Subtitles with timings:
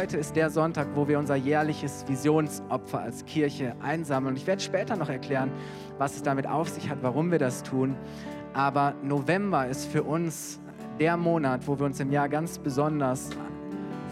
[0.00, 4.32] Heute ist der Sonntag, wo wir unser jährliches Visionsopfer als Kirche einsammeln.
[4.32, 5.52] Und ich werde später noch erklären,
[5.98, 7.94] was es damit auf sich hat, warum wir das tun.
[8.54, 10.58] Aber November ist für uns
[10.98, 13.28] der Monat, wo wir uns im Jahr ganz besonders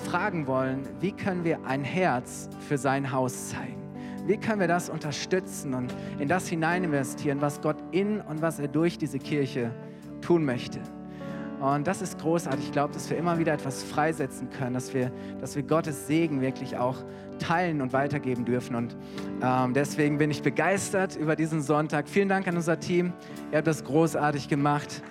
[0.05, 3.81] fragen wollen, wie können wir ein Herz für sein Haus zeigen?
[4.27, 8.59] Wie können wir das unterstützen und in das hinein investieren, was Gott in und was
[8.59, 9.71] er durch diese Kirche
[10.21, 10.81] tun möchte?
[11.61, 12.67] Und das ist großartig.
[12.67, 16.41] Ich glaube, dass wir immer wieder etwas freisetzen können, dass wir, dass wir Gottes Segen
[16.41, 17.05] wirklich auch
[17.41, 18.77] teilen und weitergeben dürfen.
[18.77, 18.97] Und
[19.43, 22.09] ähm, deswegen bin ich begeistert über diesen Sonntag.
[22.09, 23.13] Vielen Dank an unser Team.
[23.51, 25.03] Ihr habt das großartig gemacht.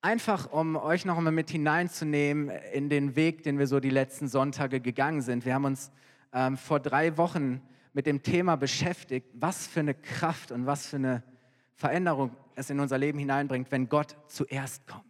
[0.00, 4.28] Einfach, um euch noch einmal mit hineinzunehmen in den Weg, den wir so die letzten
[4.28, 5.44] Sonntage gegangen sind.
[5.44, 5.90] Wir haben uns
[6.32, 7.60] ähm, vor drei Wochen
[7.92, 11.22] mit dem Thema beschäftigt, was für eine Kraft und was für eine
[11.74, 15.04] Veränderung es in unser Leben hineinbringt, wenn Gott zuerst kommt.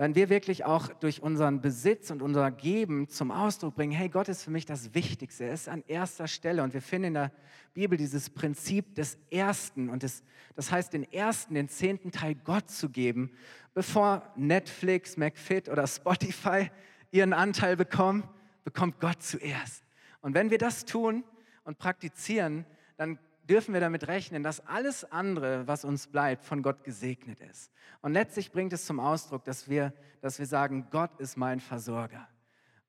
[0.00, 4.28] Wenn wir wirklich auch durch unseren Besitz und unser Geben zum Ausdruck bringen, hey, Gott
[4.28, 6.62] ist für mich das Wichtigste, er ist an erster Stelle.
[6.62, 7.32] Und wir finden in der
[7.74, 10.22] Bibel dieses Prinzip des Ersten und des,
[10.56, 13.32] das heißt, den ersten, den zehnten Teil Gott zu geben,
[13.74, 16.70] bevor Netflix, McFit oder Spotify
[17.10, 18.24] ihren Anteil bekommen,
[18.64, 19.84] bekommt Gott zuerst.
[20.22, 21.24] Und wenn wir das tun,
[21.64, 22.64] und praktizieren,
[22.96, 27.72] dann dürfen wir damit rechnen, dass alles andere, was uns bleibt, von Gott gesegnet ist.
[28.00, 32.28] Und letztlich bringt es zum Ausdruck, dass wir, dass wir sagen, Gott ist mein Versorger.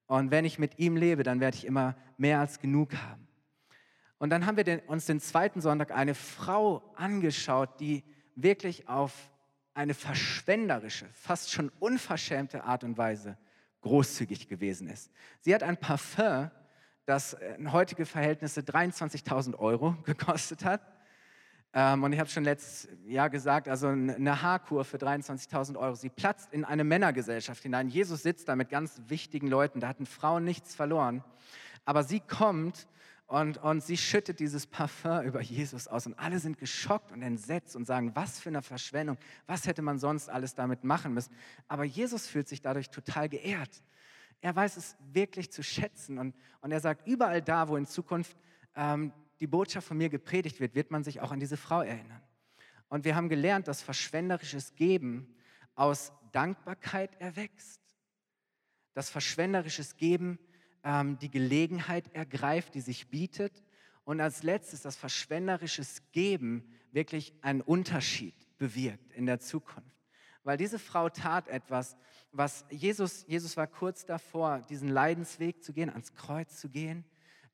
[0.05, 3.27] Und wenn ich mit ihm lebe, dann werde ich immer mehr als genug haben.
[4.17, 8.03] Und dann haben wir den, uns den zweiten Sonntag eine Frau angeschaut, die
[8.35, 9.31] wirklich auf
[9.73, 13.37] eine verschwenderische, fast schon unverschämte Art und Weise
[13.81, 15.11] großzügig gewesen ist.
[15.39, 16.51] Sie hat ein Parfum
[17.11, 20.81] das in heutige Verhältnisse 23.000 Euro gekostet hat.
[21.73, 25.95] Ähm, und ich habe schon letztes Jahr gesagt, also eine Haarkur für 23.000 Euro.
[25.95, 27.89] Sie platzt in eine Männergesellschaft hinein.
[27.89, 29.81] Jesus sitzt da mit ganz wichtigen Leuten.
[29.81, 31.21] Da hatten Frauen nichts verloren.
[31.83, 32.87] Aber sie kommt
[33.27, 36.05] und, und sie schüttet dieses Parfum über Jesus aus.
[36.05, 39.17] Und alle sind geschockt und entsetzt und sagen, was für eine Verschwendung.
[39.47, 41.35] Was hätte man sonst alles damit machen müssen?
[41.67, 43.83] Aber Jesus fühlt sich dadurch total geehrt
[44.41, 46.17] er weiß es wirklich zu schätzen.
[46.17, 48.35] Und, und er sagt, überall da, wo in Zukunft
[48.75, 52.21] ähm, die Botschaft von mir gepredigt wird, wird man sich auch an diese Frau erinnern.
[52.89, 55.33] Und wir haben gelernt, dass verschwenderisches Geben
[55.75, 57.81] aus Dankbarkeit erwächst.
[58.93, 60.39] Dass verschwenderisches Geben
[60.83, 63.63] ähm, die Gelegenheit ergreift, die sich bietet.
[64.03, 70.00] Und als letztes, dass verschwenderisches Geben wirklich einen Unterschied bewirkt in der Zukunft.
[70.43, 71.95] Weil diese Frau tat etwas,
[72.31, 77.05] was Jesus, Jesus war kurz davor, diesen Leidensweg zu gehen, ans Kreuz zu gehen,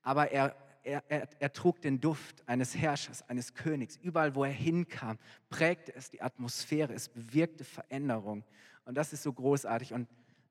[0.02, 3.98] aber er, er, er, er trug den Duft eines Herrschers, eines Königs.
[3.98, 5.18] Überall, wo er hinkam,
[5.50, 8.46] prägte es die Atmosphäre, es bewirkte Veränderung.
[8.86, 9.94] Und das ist so großartig.
[9.94, 10.08] Und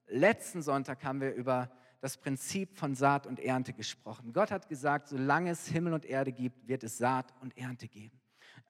[0.08, 1.70] letzten Sonntag haben wir über
[2.00, 4.32] das Prinzip von Saat und Ernte gesprochen.
[4.32, 8.20] Gott hat gesagt, solange es Himmel und Erde gibt, wird es Saat und Ernte geben.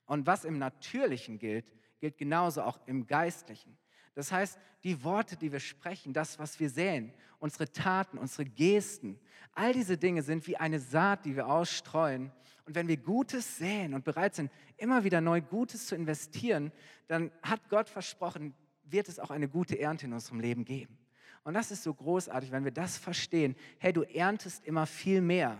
[0.07, 1.67] Und was im Natürlichen gilt,
[2.07, 3.77] gilt genauso auch im Geistlichen.
[4.15, 9.19] Das heißt, die Worte, die wir sprechen, das, was wir säen, unsere Taten, unsere Gesten,
[9.53, 12.31] all diese Dinge sind wie eine Saat, die wir ausstreuen.
[12.65, 16.71] Und wenn wir Gutes säen und bereit sind, immer wieder neu Gutes zu investieren,
[17.09, 20.97] dann hat Gott versprochen, wird es auch eine gute Ernte in unserem Leben geben.
[21.43, 23.57] Und das ist so großartig, wenn wir das verstehen.
[23.79, 25.59] Hey, du erntest immer viel mehr,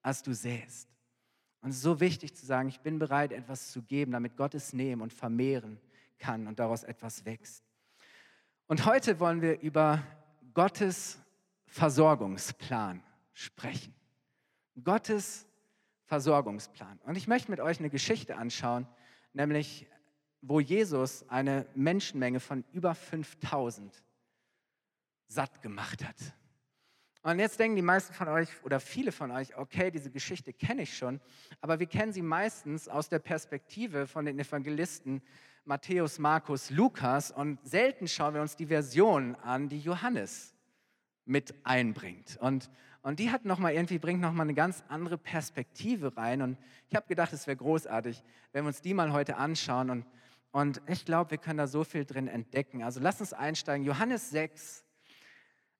[0.00, 0.88] als du säst.
[1.60, 4.54] Und es ist so wichtig zu sagen, ich bin bereit, etwas zu geben, damit Gott
[4.54, 5.80] es nehmen und vermehren
[6.18, 7.64] kann und daraus etwas wächst.
[8.66, 10.02] Und heute wollen wir über
[10.54, 11.18] Gottes
[11.66, 13.94] Versorgungsplan sprechen.
[14.82, 15.46] Gottes
[16.04, 16.98] Versorgungsplan.
[17.04, 18.86] Und ich möchte mit euch eine Geschichte anschauen,
[19.32, 19.86] nämlich
[20.40, 24.02] wo Jesus eine Menschenmenge von über 5000
[25.28, 26.16] satt gemacht hat.
[27.26, 30.82] Und jetzt denken die meisten von euch oder viele von euch, okay, diese Geschichte kenne
[30.82, 31.20] ich schon,
[31.60, 35.20] aber wir kennen sie meistens aus der Perspektive von den Evangelisten
[35.64, 40.54] Matthäus, Markus, Lukas und selten schauen wir uns die Version an, die Johannes
[41.24, 42.38] mit einbringt.
[42.40, 42.70] Und,
[43.02, 46.42] und die hat noch mal irgendwie bringt noch mal eine ganz andere Perspektive rein.
[46.42, 46.56] Und
[46.88, 50.06] ich habe gedacht, es wäre großartig, wenn wir uns die mal heute anschauen und
[50.52, 52.84] Und ich glaube, wir können da so viel drin entdecken.
[52.84, 53.84] Also lass uns einsteigen.
[53.84, 54.84] Johannes 6,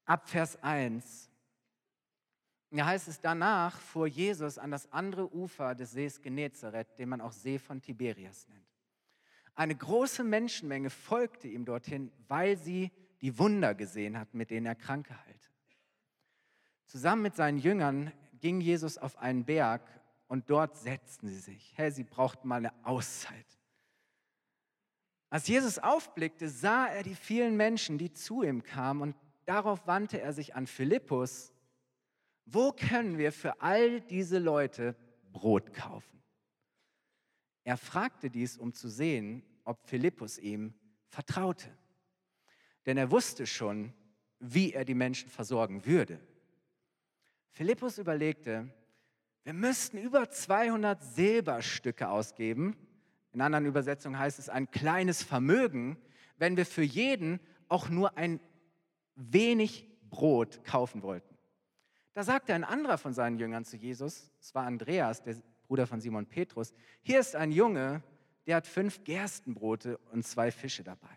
[0.06, 1.31] ab Vers 1.
[2.71, 7.21] Da heißt es, danach fuhr Jesus an das andere Ufer des Sees Genezareth, den man
[7.21, 8.67] auch See von Tiberias nennt.
[9.55, 12.91] Eine große Menschenmenge folgte ihm dorthin, weil sie
[13.23, 15.49] die Wunder gesehen hat, mit denen er Kranke heilte.
[16.87, 19.83] Zusammen mit seinen Jüngern ging Jesus auf einen Berg
[20.29, 21.73] und dort setzten sie sich.
[21.77, 23.47] Hey, sie brauchten mal eine Auszeit.
[25.31, 30.21] Als Jesus aufblickte, sah er die vielen Menschen, die zu ihm kamen und darauf wandte
[30.21, 31.53] er sich an Philippus.
[32.46, 34.96] Wo können wir für all diese Leute
[35.32, 36.22] Brot kaufen?
[37.64, 40.72] Er fragte dies, um zu sehen, ob Philippus ihm
[41.08, 41.76] vertraute.
[42.87, 43.93] Denn er wusste schon,
[44.38, 46.20] wie er die Menschen versorgen würde.
[47.50, 48.72] Philippus überlegte,
[49.43, 52.76] wir müssten über 200 Silberstücke ausgeben.
[53.32, 55.96] In anderen Übersetzungen heißt es ein kleines Vermögen,
[56.37, 58.40] wenn wir für jeden auch nur ein
[59.16, 61.36] wenig Brot kaufen wollten.
[62.17, 65.37] Da sagte ein anderer von seinen Jüngern zu Jesus, es war Andreas, der
[65.67, 66.73] Bruder von Simon Petrus,
[67.03, 68.03] hier ist ein Junge,
[68.47, 71.15] der hat fünf Gerstenbrote und zwei Fische dabei.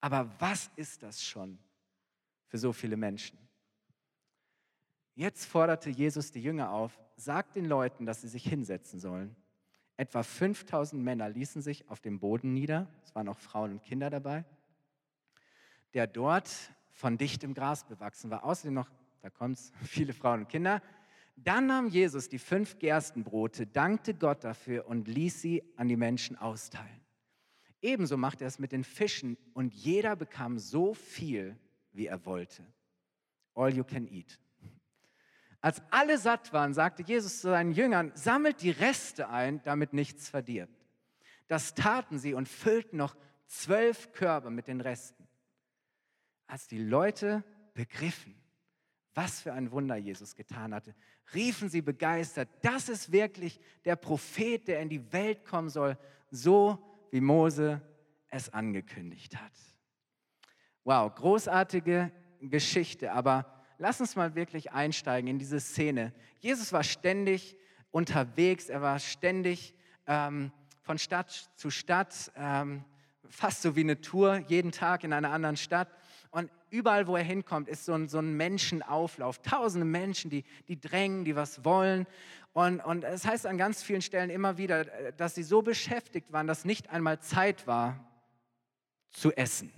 [0.00, 1.56] Aber was ist das schon
[2.48, 3.38] für so viele Menschen?
[5.14, 9.36] Jetzt forderte Jesus die Jünger auf, sagt den Leuten, dass sie sich hinsetzen sollen.
[9.96, 14.10] Etwa 5000 Männer ließen sich auf dem Boden nieder, es waren auch Frauen und Kinder
[14.10, 14.44] dabei,
[15.92, 16.50] der dort
[16.90, 18.42] von dichtem Gras bewachsen war.
[18.42, 18.90] Außerdem noch,
[19.24, 20.82] da kommt es, viele Frauen und Kinder.
[21.34, 26.36] Dann nahm Jesus die fünf Gerstenbrote, dankte Gott dafür und ließ sie an die Menschen
[26.36, 27.00] austeilen.
[27.80, 31.58] Ebenso machte er es mit den Fischen und jeder bekam so viel,
[31.92, 32.64] wie er wollte.
[33.54, 34.38] All you can eat.
[35.60, 40.28] Als alle satt waren, sagte Jesus zu seinen Jüngern, sammelt die Reste ein, damit nichts
[40.28, 40.86] verdirbt.
[41.46, 43.16] Das taten sie und füllten noch
[43.46, 45.26] zwölf Körbe mit den Resten.
[46.46, 47.42] Als die Leute
[47.72, 48.34] begriffen,
[49.14, 50.94] was für ein Wunder Jesus getan hatte,
[51.34, 55.96] riefen sie begeistert, das ist wirklich der Prophet, der in die Welt kommen soll,
[56.30, 56.78] so
[57.10, 57.80] wie Mose
[58.28, 59.52] es angekündigt hat.
[60.82, 66.12] Wow, großartige Geschichte, aber lass uns mal wirklich einsteigen in diese Szene.
[66.40, 67.56] Jesus war ständig
[67.90, 69.74] unterwegs, er war ständig
[70.06, 70.52] ähm,
[70.82, 72.84] von Stadt zu Stadt, ähm,
[73.30, 75.88] fast so wie eine Tour, jeden Tag in einer anderen Stadt.
[76.74, 79.40] Überall, wo er hinkommt, ist so ein, so ein Menschenauflauf.
[79.42, 82.04] Tausende Menschen, die, die drängen, die was wollen.
[82.52, 86.48] Und, und es heißt an ganz vielen Stellen immer wieder, dass sie so beschäftigt waren,
[86.48, 88.04] dass nicht einmal Zeit war
[89.12, 89.72] zu essen.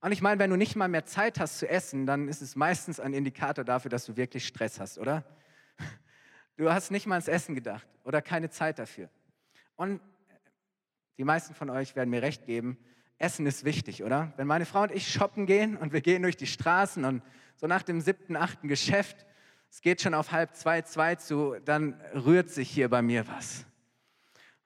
[0.00, 2.54] Und ich meine, wenn du nicht mal mehr Zeit hast zu essen, dann ist es
[2.54, 5.24] meistens ein Indikator dafür, dass du wirklich Stress hast, oder?
[6.56, 9.10] Du hast nicht mal ans Essen gedacht oder keine Zeit dafür.
[9.74, 10.00] Und
[11.18, 12.78] die meisten von euch werden mir recht geben,
[13.18, 14.32] Essen ist wichtig, oder?
[14.36, 17.22] Wenn meine Frau und ich shoppen gehen und wir gehen durch die Straßen und
[17.56, 19.26] so nach dem siebten, achten Geschäft,
[19.70, 23.66] es geht schon auf halb zwei, zwei zu, dann rührt sich hier bei mir was.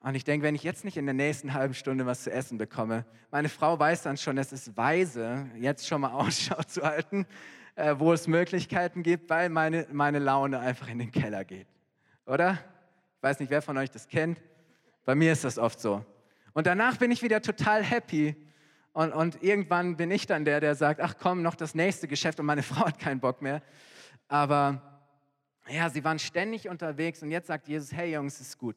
[0.00, 2.58] Und ich denke, wenn ich jetzt nicht in der nächsten halben Stunde was zu essen
[2.58, 7.26] bekomme, meine Frau weiß dann schon, es ist weise, jetzt schon mal Ausschau zu halten,
[7.76, 11.69] äh, wo es Möglichkeiten gibt, weil meine, meine Laune einfach in den Keller geht.
[12.26, 12.58] Oder?
[13.17, 14.41] Ich weiß nicht, wer von euch das kennt.
[15.05, 16.05] Bei mir ist das oft so.
[16.52, 18.37] Und danach bin ich wieder total happy.
[18.93, 22.40] Und, und irgendwann bin ich dann der, der sagt, ach komm, noch das nächste Geschäft
[22.40, 23.62] und meine Frau hat keinen Bock mehr.
[24.28, 24.83] Aber
[25.69, 28.76] ja, sie waren ständig unterwegs und jetzt sagt Jesus, hey Jungs, ist gut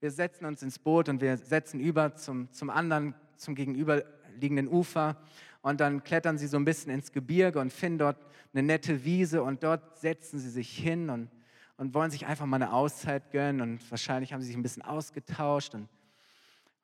[0.00, 5.16] wir setzen uns ins Boot und wir setzen über zum, zum anderen, zum gegenüberliegenden Ufer
[5.62, 8.16] und dann klettern sie so ein bisschen ins Gebirge und finden dort
[8.52, 11.30] eine nette Wiese und dort setzen sie sich hin und,
[11.76, 14.82] und wollen sich einfach mal eine Auszeit gönnen und wahrscheinlich haben sie sich ein bisschen
[14.82, 15.88] ausgetauscht und,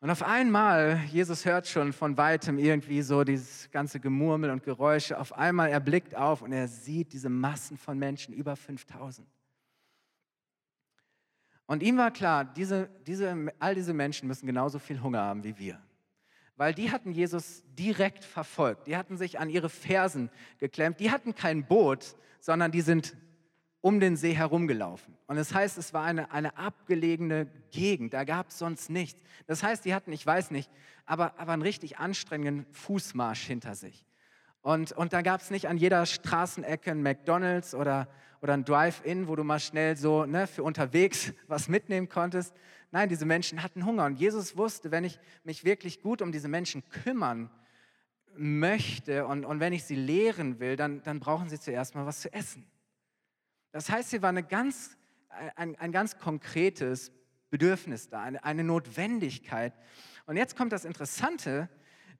[0.00, 5.18] und auf einmal, Jesus hört schon von weitem irgendwie so dieses ganze Gemurmel und Geräusche,
[5.18, 9.26] auf einmal er blickt auf und er sieht diese Massen von Menschen, über 5000.
[11.66, 15.58] Und ihm war klar, diese, diese, all diese Menschen müssen genauso viel Hunger haben wie
[15.58, 15.80] wir.
[16.56, 18.86] Weil die hatten Jesus direkt verfolgt.
[18.86, 21.00] Die hatten sich an ihre Fersen geklemmt.
[21.00, 23.16] Die hatten kein Boot, sondern die sind
[23.86, 25.16] um den See herumgelaufen.
[25.28, 28.14] Und das heißt, es war eine, eine abgelegene Gegend.
[28.14, 29.20] Da gab es sonst nichts.
[29.46, 30.68] Das heißt, die hatten, ich weiß nicht,
[31.04, 34.04] aber, aber einen richtig anstrengenden Fußmarsch hinter sich.
[34.60, 38.08] Und, und da gab es nicht an jeder Straßenecke ein McDonald's oder,
[38.42, 42.56] oder ein Drive-In, wo du mal schnell so ne, für unterwegs was mitnehmen konntest.
[42.90, 44.06] Nein, diese Menschen hatten Hunger.
[44.06, 47.50] Und Jesus wusste, wenn ich mich wirklich gut um diese Menschen kümmern
[48.36, 52.20] möchte und, und wenn ich sie lehren will, dann, dann brauchen sie zuerst mal was
[52.22, 52.66] zu essen.
[53.76, 54.96] Das heißt, hier war eine ganz,
[55.54, 57.12] ein, ein ganz konkretes
[57.50, 59.74] Bedürfnis da, eine, eine Notwendigkeit.
[60.24, 61.68] Und jetzt kommt das Interessante,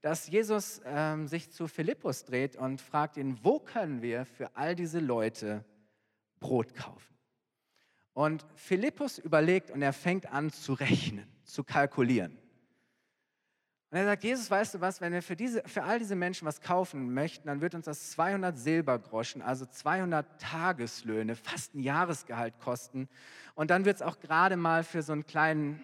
[0.03, 4.75] dass Jesus ähm, sich zu Philippus dreht und fragt ihn, wo können wir für all
[4.75, 5.65] diese Leute
[6.41, 7.17] Brot kaufen?
[8.13, 12.37] Und Philippus überlegt und er fängt an zu rechnen, zu kalkulieren.
[13.97, 16.45] Und er sagt, Jesus, weißt du was, wenn wir für, diese, für all diese Menschen
[16.47, 22.59] was kaufen möchten, dann wird uns das 200 Silbergroschen, also 200 Tageslöhne, fast ein Jahresgehalt
[22.59, 23.09] kosten.
[23.55, 25.83] Und dann wird es auch gerade mal für so einen kleinen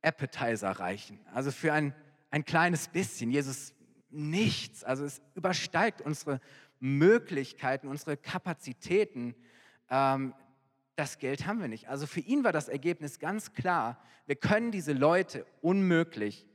[0.00, 1.94] Appetizer reichen, also für ein,
[2.30, 3.30] ein kleines bisschen.
[3.30, 3.74] Jesus,
[4.08, 4.82] nichts.
[4.82, 6.40] Also es übersteigt unsere
[6.80, 9.34] Möglichkeiten, unsere Kapazitäten.
[9.90, 10.32] Ähm,
[10.96, 11.90] das Geld haben wir nicht.
[11.90, 16.46] Also für ihn war das Ergebnis ganz klar, wir können diese Leute unmöglich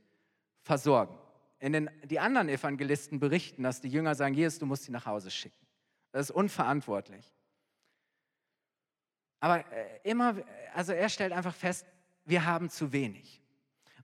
[0.62, 1.16] versorgen.
[1.58, 5.06] In den, die anderen Evangelisten berichten, dass die Jünger sagen, Jesus, du musst sie nach
[5.06, 5.66] Hause schicken.
[6.12, 7.32] Das ist unverantwortlich.
[9.40, 10.36] Aber äh, immer,
[10.74, 11.86] also er stellt einfach fest,
[12.24, 13.40] wir haben zu wenig.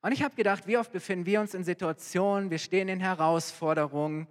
[0.03, 4.29] Und ich habe gedacht, wie oft befinden wir uns in Situationen, wir stehen in Herausforderungen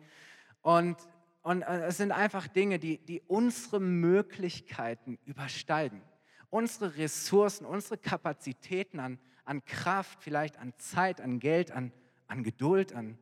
[0.62, 0.98] und,
[1.42, 6.02] und äh, es sind einfach Dinge, die, die unsere Möglichkeiten übersteigen.
[6.50, 11.92] Unsere Ressourcen, unsere Kapazitäten an, an Kraft, vielleicht an Zeit, an Geld, an,
[12.28, 13.18] an Geduld, an,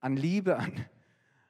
[0.00, 0.86] an Liebe, an,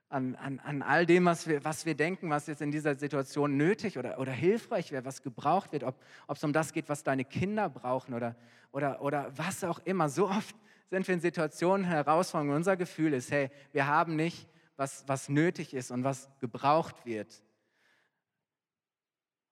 [0.08, 3.56] an, an, an all dem, was wir, was wir denken, was jetzt in dieser Situation
[3.56, 5.96] nötig oder, oder hilfreich wäre, was gebraucht wird, ob
[6.28, 8.34] es um das geht, was deine Kinder brauchen oder,
[8.72, 10.08] oder, oder was auch immer.
[10.08, 10.56] So oft
[10.90, 12.52] sind wir in Situationen herausfordernd.
[12.54, 17.42] Unser Gefühl ist, hey, wir haben nicht, was, was nötig ist und was gebraucht wird.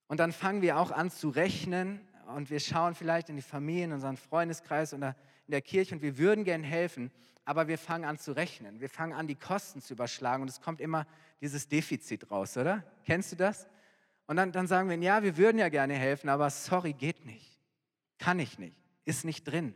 [0.09, 2.01] Und dann fangen wir auch an zu rechnen
[2.35, 5.15] und wir schauen vielleicht in die Familie, in unseren Freundeskreis oder
[5.49, 7.11] in der Kirche und wir würden gern helfen,
[7.47, 8.81] aber wir fangen an zu rechnen.
[8.81, 11.07] Wir fangen an, die Kosten zu überschlagen und es kommt immer
[11.41, 12.85] dieses Defizit raus, oder?
[13.07, 13.67] Kennst du das?
[14.27, 17.59] Und dann, dann sagen wir, ja, wir würden ja gerne helfen, aber sorry, geht nicht.
[18.19, 18.77] Kann ich nicht.
[19.07, 19.73] Ist nicht drin.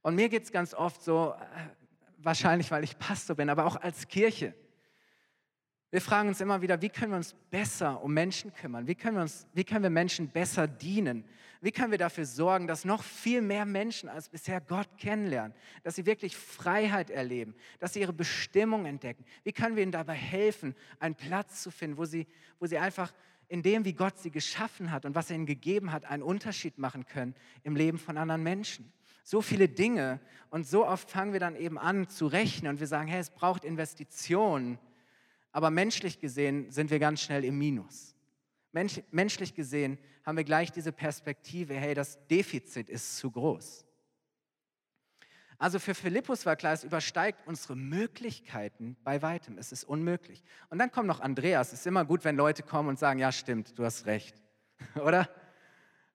[0.00, 1.66] Und mir geht es ganz oft so, äh,
[2.18, 4.54] wahrscheinlich weil ich Pastor bin, aber auch als Kirche.
[5.92, 8.88] Wir fragen uns immer wieder, wie können wir uns besser um Menschen kümmern?
[8.88, 11.24] Wie können, wir uns, wie können wir Menschen besser dienen?
[11.60, 15.54] Wie können wir dafür sorgen, dass noch viel mehr Menschen als bisher Gott kennenlernen?
[15.84, 19.24] Dass sie wirklich Freiheit erleben, dass sie ihre Bestimmung entdecken?
[19.44, 22.26] Wie können wir ihnen dabei helfen, einen Platz zu finden, wo sie,
[22.58, 23.12] wo sie einfach
[23.48, 26.78] in dem, wie Gott sie geschaffen hat und was er ihnen gegeben hat, einen Unterschied
[26.78, 28.92] machen können im Leben von anderen Menschen?
[29.22, 32.86] So viele Dinge und so oft fangen wir dann eben an zu rechnen und wir
[32.88, 34.78] sagen, hey, es braucht Investitionen
[35.56, 38.14] aber menschlich gesehen sind wir ganz schnell im Minus.
[38.72, 43.86] Mensch, menschlich gesehen haben wir gleich diese Perspektive, hey, das Defizit ist zu groß.
[45.56, 49.56] Also für Philippus war klar, es übersteigt unsere Möglichkeiten bei weitem.
[49.56, 50.44] Es ist unmöglich.
[50.68, 51.72] Und dann kommt noch Andreas.
[51.72, 54.36] Es ist immer gut, wenn Leute kommen und sagen, ja stimmt, du hast recht.
[55.02, 55.26] Oder?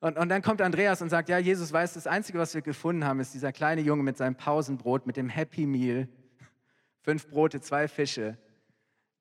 [0.02, 3.06] Und, und dann kommt Andreas und sagt, ja, Jesus weiß, das Einzige, was wir gefunden
[3.06, 6.08] haben, ist dieser kleine Junge mit seinem Pausenbrot, mit dem Happy Meal.
[7.02, 8.38] Fünf Brote, zwei Fische.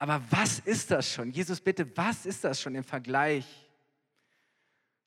[0.01, 1.31] Aber was ist das schon?
[1.31, 3.71] Jesus, bitte, was ist das schon im Vergleich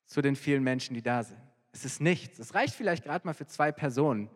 [0.06, 1.42] zu den vielen Menschen, die da sind?
[1.72, 2.38] Es ist nichts.
[2.38, 4.30] Es reicht vielleicht gerade mal für zwei Personen,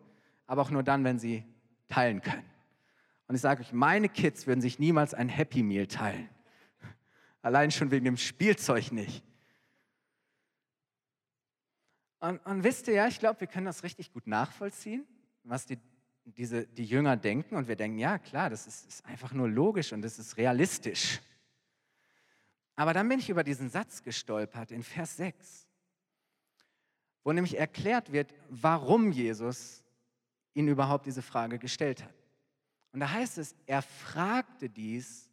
[0.48, 1.44] aber auch nur dann, wenn sie
[1.86, 2.44] teilen können.
[3.28, 6.28] Und ich sage euch, meine Kids würden sich niemals ein Happy Meal teilen.
[7.40, 9.22] Allein schon wegen dem Spielzeug nicht.
[12.18, 15.06] Und, und wisst ihr ja, ich glaube, wir können das richtig gut nachvollziehen,
[15.44, 15.78] was die
[16.36, 19.92] diese, die Jünger denken und wir denken, ja klar, das ist, ist einfach nur logisch
[19.92, 21.20] und das ist realistisch.
[22.76, 25.66] Aber dann bin ich über diesen Satz gestolpert in Vers 6,
[27.24, 29.82] wo nämlich erklärt wird, warum Jesus
[30.54, 32.14] ihn überhaupt diese Frage gestellt hat.
[32.92, 35.30] Und da heißt es, er fragte dies,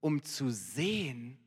[0.00, 1.38] um zu sehen,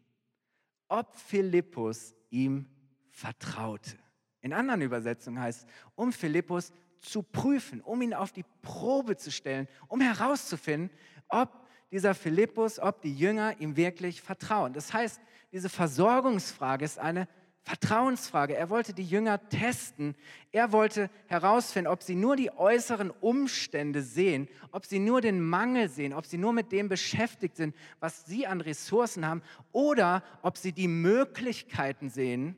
[0.87, 2.65] ob Philippus ihm
[3.11, 3.97] vertraute.
[4.41, 9.31] In anderen Übersetzungen heißt es, um Philippus zu prüfen, um ihn auf die Probe zu
[9.31, 10.89] stellen, um herauszufinden,
[11.27, 11.49] ob
[11.91, 14.73] dieser Philippus, ob die Jünger ihm wirklich vertrauen.
[14.73, 15.19] Das heißt,
[15.51, 17.27] diese Versorgungsfrage ist eine
[17.63, 18.55] Vertrauensfrage.
[18.55, 20.15] Er wollte die Jünger testen.
[20.51, 25.89] Er wollte herausfinden, ob sie nur die äußeren Umstände sehen, ob sie nur den Mangel
[25.89, 30.57] sehen, ob sie nur mit dem beschäftigt sind, was sie an Ressourcen haben, oder ob
[30.57, 32.55] sie die Möglichkeiten sehen,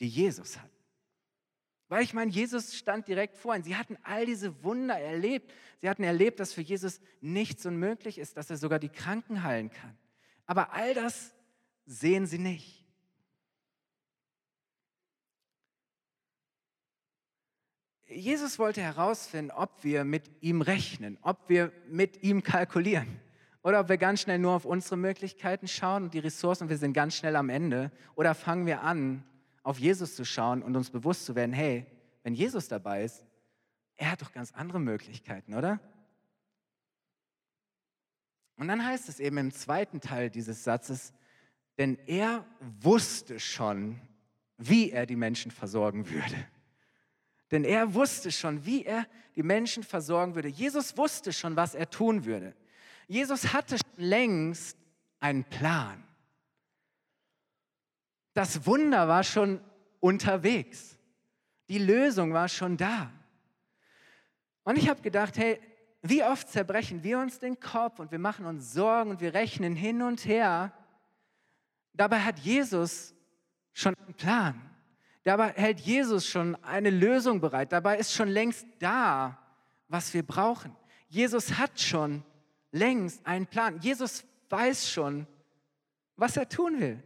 [0.00, 0.71] die Jesus hat.
[1.92, 3.64] Weil ich meine, Jesus stand direkt vor ihnen.
[3.64, 5.52] Sie hatten all diese Wunder erlebt.
[5.82, 9.70] Sie hatten erlebt, dass für Jesus nichts unmöglich ist, dass er sogar die Kranken heilen
[9.70, 9.94] kann.
[10.46, 11.34] Aber all das
[11.84, 12.86] sehen sie nicht.
[18.06, 23.20] Jesus wollte herausfinden, ob wir mit ihm rechnen, ob wir mit ihm kalkulieren
[23.62, 26.94] oder ob wir ganz schnell nur auf unsere Möglichkeiten schauen und die Ressourcen, wir sind
[26.94, 29.24] ganz schnell am Ende oder fangen wir an,
[29.62, 31.86] auf Jesus zu schauen und uns bewusst zu werden, hey,
[32.22, 33.24] wenn Jesus dabei ist,
[33.96, 35.80] er hat doch ganz andere Möglichkeiten, oder?
[38.56, 41.12] Und dann heißt es eben im zweiten Teil dieses Satzes,
[41.78, 44.00] denn er wusste schon,
[44.58, 46.36] wie er die Menschen versorgen würde.
[47.50, 50.48] Denn er wusste schon, wie er die Menschen versorgen würde.
[50.48, 52.54] Jesus wusste schon, was er tun würde.
[53.08, 54.76] Jesus hatte längst
[55.20, 56.02] einen Plan.
[58.34, 59.60] Das Wunder war schon
[60.00, 60.98] unterwegs.
[61.68, 63.10] Die Lösung war schon da.
[64.64, 65.60] Und ich habe gedacht, hey,
[66.02, 69.76] wie oft zerbrechen wir uns den Kopf und wir machen uns Sorgen und wir rechnen
[69.76, 70.72] hin und her.
[71.94, 73.14] Dabei hat Jesus
[73.72, 74.60] schon einen Plan.
[75.24, 77.72] Dabei hält Jesus schon eine Lösung bereit.
[77.72, 79.38] Dabei ist schon längst da,
[79.88, 80.74] was wir brauchen.
[81.08, 82.24] Jesus hat schon
[82.72, 83.78] längst einen Plan.
[83.80, 85.26] Jesus weiß schon,
[86.16, 87.02] was er tun will.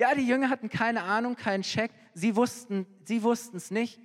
[0.00, 1.90] Ja, die Jünger hatten keine Ahnung, keinen Check.
[2.14, 4.00] Sie wussten sie es nicht,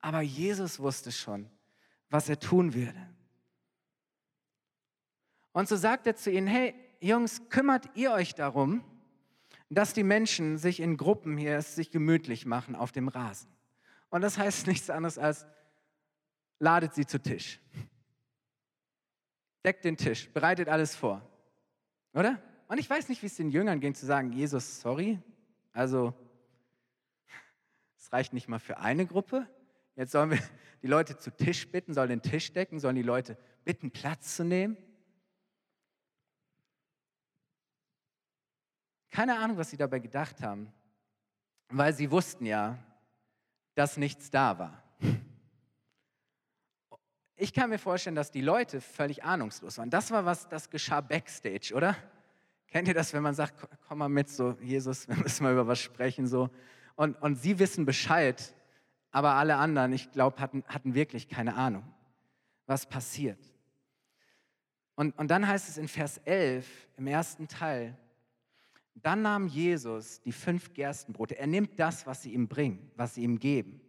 [0.00, 1.50] aber Jesus wusste schon,
[2.08, 2.98] was er tun würde.
[5.52, 8.82] Und so sagt er zu ihnen, hey Jungs, kümmert ihr euch darum,
[9.68, 13.50] dass die Menschen sich in Gruppen hier sich gemütlich machen auf dem Rasen.
[14.08, 15.44] Und das heißt nichts anderes als,
[16.58, 17.60] ladet sie zu Tisch.
[19.62, 21.20] Deckt den Tisch, bereitet alles vor.
[22.14, 22.42] Oder?
[22.66, 25.20] Und ich weiß nicht, wie es den Jüngern ging zu sagen, Jesus, sorry,
[25.74, 26.14] also
[27.98, 29.46] es reicht nicht mal für eine Gruppe.
[29.96, 30.38] Jetzt sollen wir
[30.82, 34.44] die Leute zu Tisch bitten, sollen den Tisch decken, sollen die Leute bitten, Platz zu
[34.44, 34.76] nehmen.
[39.10, 40.72] Keine Ahnung, was sie dabei gedacht haben,
[41.68, 42.78] weil sie wussten ja,
[43.74, 44.82] dass nichts da war.
[47.36, 49.90] Ich kann mir vorstellen, dass die Leute völlig ahnungslos waren.
[49.90, 51.96] Das war was, das geschah backstage, oder?
[52.74, 55.68] Kennt ihr das, wenn man sagt, komm mal mit, so Jesus, wir müssen mal über
[55.68, 56.50] was sprechen, so.
[56.96, 58.52] Und, und sie wissen Bescheid,
[59.12, 61.84] aber alle anderen, ich glaube, hatten, hatten wirklich keine Ahnung,
[62.66, 63.38] was passiert.
[64.96, 66.66] Und, und dann heißt es in Vers 11
[66.96, 67.96] im ersten Teil,
[68.96, 71.38] dann nahm Jesus die fünf Gerstenbrote.
[71.38, 73.80] Er nimmt das, was sie ihm bringen, was sie ihm geben.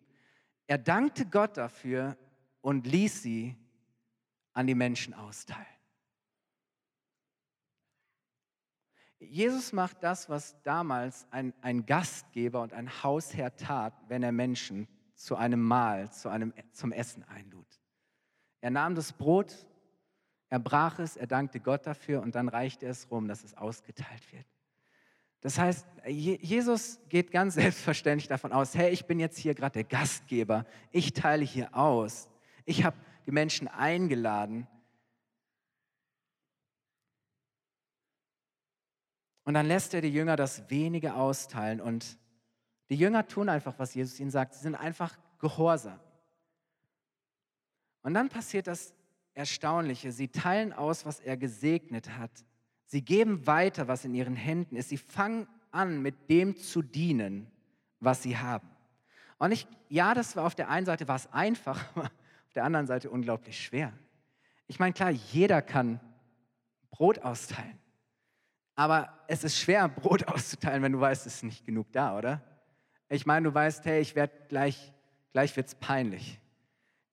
[0.67, 2.15] Er dankte Gott dafür
[2.61, 3.55] und ließ sie
[4.53, 5.74] an die Menschen austeilen.
[9.29, 14.87] Jesus macht das, was damals ein, ein Gastgeber und ein Hausherr tat, wenn er Menschen
[15.15, 17.67] zu einem Mahl, zu einem, zum Essen einlud.
[18.61, 19.67] Er nahm das Brot,
[20.49, 24.31] er brach es, er dankte Gott dafür und dann reichte es rum, dass es ausgeteilt
[24.31, 24.45] wird.
[25.41, 29.83] Das heißt, Jesus geht ganz selbstverständlich davon aus, hey, ich bin jetzt hier gerade der
[29.83, 32.29] Gastgeber, ich teile hier aus,
[32.65, 34.67] ich habe die Menschen eingeladen.
[39.45, 42.17] Und dann lässt er die Jünger das wenige austeilen und
[42.89, 44.53] die Jünger tun einfach, was Jesus ihnen sagt.
[44.53, 45.99] Sie sind einfach gehorsam.
[48.01, 48.93] Und dann passiert das
[49.33, 50.11] Erstaunliche.
[50.11, 52.31] Sie teilen aus, was er gesegnet hat
[52.85, 54.89] Sie geben weiter, was in ihren Händen ist.
[54.89, 57.51] Sie fangen an, mit dem zu dienen,
[57.99, 58.69] was sie haben.
[59.37, 62.63] Und ich, ja, das war auf der einen Seite war es einfach, aber auf der
[62.63, 63.91] anderen Seite unglaublich schwer.
[64.67, 65.99] Ich meine, klar, jeder kann
[66.89, 67.77] Brot austeilen.
[68.75, 72.41] Aber es ist schwer, Brot auszuteilen, wenn du weißt, es ist nicht genug da, oder?
[73.09, 74.93] Ich meine, du weißt, hey, ich werde gleich,
[75.31, 76.39] gleich wird es peinlich.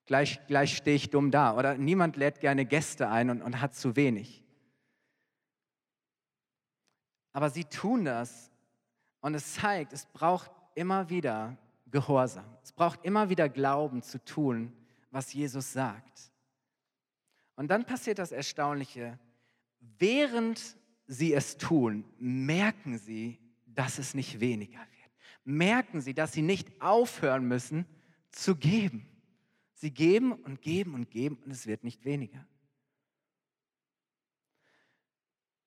[0.06, 1.56] Gleich, gleich stehe ich dumm da.
[1.56, 4.42] Oder niemand lädt gerne Gäste ein und, und hat zu wenig.
[7.32, 8.50] Aber sie tun das
[9.20, 11.56] und es zeigt, es braucht immer wieder
[11.90, 12.44] Gehorsam.
[12.62, 14.72] Es braucht immer wieder Glauben zu tun,
[15.10, 16.32] was Jesus sagt.
[17.54, 19.18] Und dann passiert das Erstaunliche.
[19.98, 25.10] Während sie es tun, merken sie, dass es nicht weniger wird.
[25.44, 27.86] Merken sie, dass sie nicht aufhören müssen
[28.30, 29.06] zu geben.
[29.74, 32.46] Sie geben und geben und geben und es wird nicht weniger.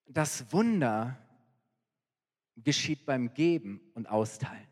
[0.08, 1.20] Das Wunder
[2.56, 4.68] geschieht beim Geben und Austeilen.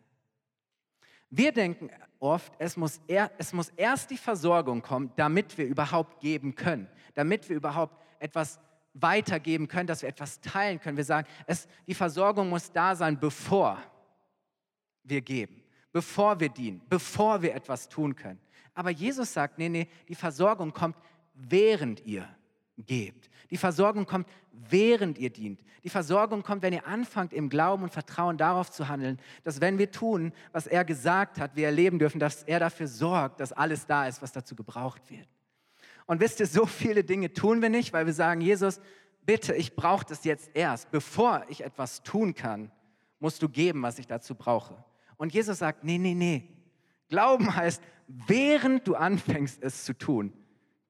[1.29, 6.21] Wir denken oft, es muss, er, es muss erst die Versorgung kommen, damit wir überhaupt
[6.21, 8.59] geben können, damit wir überhaupt etwas
[8.93, 10.97] weitergeben können, dass wir etwas teilen können.
[10.97, 13.81] Wir sagen, es, die Versorgung muss da sein, bevor
[15.03, 18.39] wir geben, bevor wir dienen, bevor wir etwas tun können.
[18.73, 20.97] Aber Jesus sagt, nee, nee, die Versorgung kommt,
[21.33, 22.27] während ihr
[22.77, 23.29] gebt.
[23.51, 25.63] Die Versorgung kommt, während ihr dient.
[25.83, 29.77] Die Versorgung kommt, wenn ihr anfangt, im Glauben und Vertrauen darauf zu handeln, dass wenn
[29.77, 33.85] wir tun, was er gesagt hat, wir erleben dürfen, dass er dafür sorgt, dass alles
[33.85, 35.27] da ist, was dazu gebraucht wird.
[36.05, 38.81] Und wisst ihr, so viele Dinge tun wir nicht, weil wir sagen, Jesus,
[39.25, 40.91] bitte, ich brauche das jetzt erst.
[40.91, 42.71] Bevor ich etwas tun kann,
[43.19, 44.83] musst du geben, was ich dazu brauche.
[45.17, 46.53] Und Jesus sagt, nee, nee, nee,
[47.13, 50.33] Glauben heißt, während du anfängst es zu tun,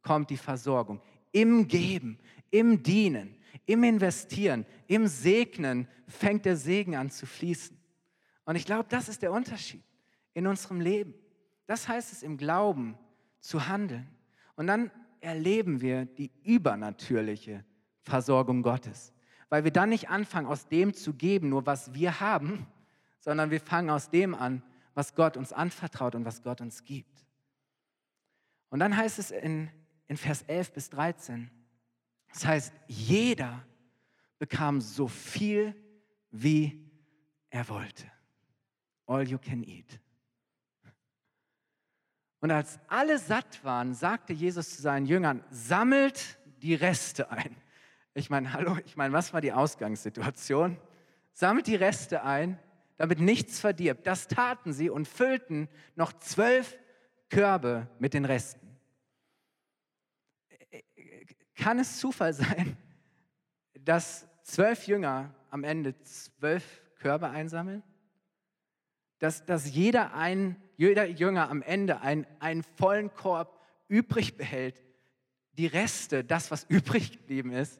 [0.01, 1.01] kommt die Versorgung.
[1.33, 2.17] Im Geben,
[2.49, 7.77] im Dienen, im Investieren, im Segnen fängt der Segen an zu fließen.
[8.45, 9.83] Und ich glaube, das ist der Unterschied
[10.33, 11.13] in unserem Leben.
[11.65, 12.97] Das heißt es im Glauben
[13.41, 14.07] zu handeln.
[14.55, 14.91] Und dann
[15.23, 17.63] erleben wir die übernatürliche
[18.01, 19.13] Versorgung Gottes.
[19.49, 22.67] Weil wir dann nicht anfangen, aus dem zu geben, nur was wir haben,
[23.19, 24.61] sondern wir fangen aus dem an,
[24.93, 27.25] was Gott uns anvertraut und was Gott uns gibt.
[28.69, 29.69] Und dann heißt es in,
[30.07, 31.49] in Vers 11 bis 13,
[32.33, 33.63] das heißt, jeder
[34.39, 35.75] bekam so viel,
[36.31, 36.91] wie
[37.51, 38.11] er wollte.
[39.05, 39.99] All you can eat.
[42.43, 47.55] Und als alle satt waren, sagte Jesus zu seinen Jüngern, sammelt die Reste ein.
[48.15, 50.75] Ich meine, hallo, ich meine, was war die Ausgangssituation?
[51.31, 52.59] Sammelt die Reste ein,
[52.97, 54.05] damit nichts verdirbt.
[54.05, 56.77] Das taten sie und füllten noch zwölf
[57.29, 58.77] Körbe mit den Resten.
[61.55, 62.75] Kann es Zufall sein,
[63.79, 67.83] dass zwölf Jünger am Ende zwölf Körbe einsammeln?
[69.19, 74.81] Dass, dass jeder, ein, jeder Jünger am Ende einen, einen vollen Korb übrig behält,
[75.53, 77.79] die Reste, das, was übrig geblieben ist,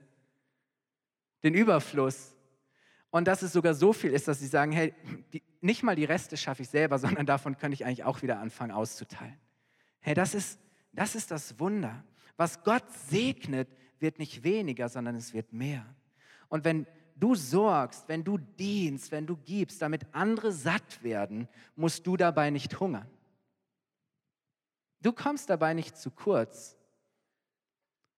[1.43, 2.35] den Überfluss.
[3.09, 4.93] Und dass es sogar so viel ist, dass sie sagen, hey,
[5.33, 8.39] die, nicht mal die Reste schaffe ich selber, sondern davon könnte ich eigentlich auch wieder
[8.39, 9.37] anfangen auszuteilen.
[9.99, 10.59] Hey, das ist,
[10.91, 12.03] das ist das Wunder.
[12.37, 15.85] Was Gott segnet, wird nicht weniger, sondern es wird mehr.
[16.49, 22.05] Und wenn du sorgst, wenn du dienst, wenn du gibst, damit andere satt werden, musst
[22.05, 23.07] du dabei nicht hungern.
[25.01, 26.77] Du kommst dabei nicht zu kurz,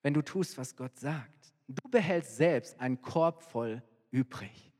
[0.03, 1.53] wenn du tust, was Gott sagt.
[1.67, 3.81] Du behältst selbst einen Korb voll
[4.11, 4.71] übrig.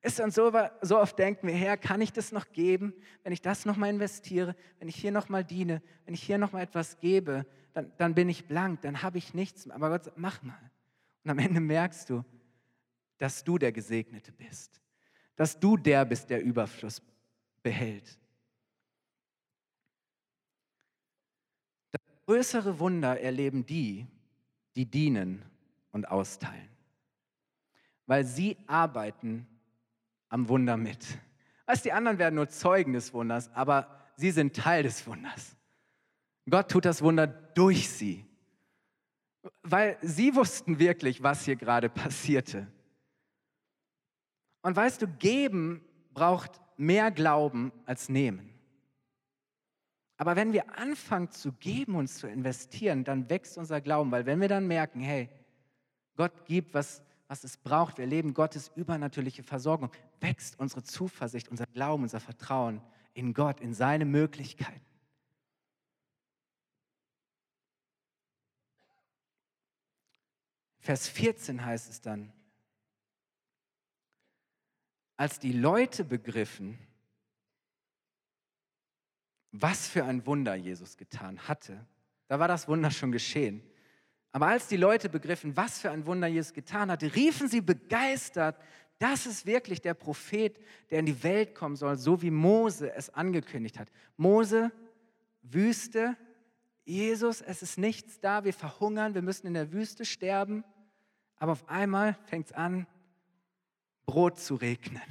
[0.00, 3.40] Ist dann so, so oft denken wir, Herr, kann ich das noch geben, wenn ich
[3.40, 7.92] das nochmal investiere, wenn ich hier nochmal diene, wenn ich hier nochmal etwas gebe, dann,
[7.96, 9.70] dann bin ich blank, dann habe ich nichts.
[9.70, 10.58] Aber Gott sagt, mach mal.
[11.22, 12.24] Und am Ende merkst du,
[13.22, 14.80] dass du der Gesegnete bist,
[15.36, 17.00] dass du der bist, der Überfluss
[17.62, 18.18] behält.
[21.92, 24.08] Das größere Wunder erleben die,
[24.74, 25.44] die dienen
[25.92, 26.68] und austeilen,
[28.06, 29.46] weil sie arbeiten
[30.28, 31.06] am Wunder mit.
[31.66, 35.56] Weißt, die anderen werden nur Zeugen des Wunders, aber sie sind Teil des Wunders.
[36.50, 38.26] Gott tut das Wunder durch sie,
[39.62, 42.66] weil sie wussten wirklich, was hier gerade passierte.
[44.62, 48.48] Und weißt du, geben braucht mehr Glauben als nehmen.
[50.16, 54.40] Aber wenn wir anfangen zu geben und zu investieren, dann wächst unser Glauben, weil wenn
[54.40, 55.28] wir dann merken, hey,
[56.16, 57.98] Gott gibt, was, was es braucht.
[57.98, 59.90] Wir erleben Gottes übernatürliche Versorgung.
[60.20, 62.80] Wächst unsere Zuversicht, unser Glauben, unser Vertrauen
[63.14, 64.80] in Gott, in seine Möglichkeiten.
[70.78, 72.32] Vers 14 heißt es dann,
[75.22, 76.76] als die Leute begriffen,
[79.52, 81.86] was für ein Wunder Jesus getan hatte,
[82.26, 83.62] da war das Wunder schon geschehen.
[84.32, 88.56] Aber als die Leute begriffen, was für ein Wunder Jesus getan hatte, riefen sie begeistert,
[88.98, 90.58] das ist wirklich der Prophet,
[90.90, 93.92] der in die Welt kommen soll, so wie Mose es angekündigt hat.
[94.16, 94.72] Mose,
[95.42, 96.16] Wüste,
[96.84, 100.64] Jesus, es ist nichts da, wir verhungern, wir müssen in der Wüste sterben.
[101.36, 102.88] Aber auf einmal fängt es an,
[104.06, 105.02] Brot zu regnen.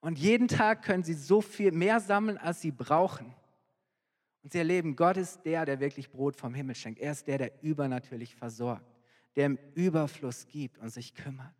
[0.00, 3.34] Und jeden Tag können sie so viel mehr sammeln, als sie brauchen.
[4.42, 7.00] Und sie erleben, Gott ist der, der wirklich Brot vom Himmel schenkt.
[7.00, 8.86] Er ist der, der übernatürlich versorgt,
[9.36, 11.54] der im Überfluss gibt und sich kümmert.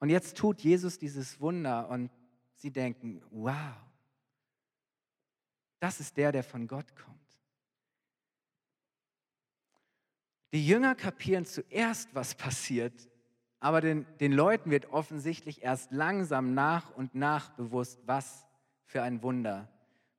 [0.00, 2.10] Und jetzt tut Jesus dieses Wunder und
[2.56, 3.74] sie denken, wow,
[5.78, 7.14] das ist der, der von Gott kommt.
[10.52, 13.08] Die Jünger kapieren zuerst, was passiert,
[13.64, 18.46] aber den, den Leuten wird offensichtlich erst langsam nach und nach bewusst, was
[18.84, 19.70] für ein Wunder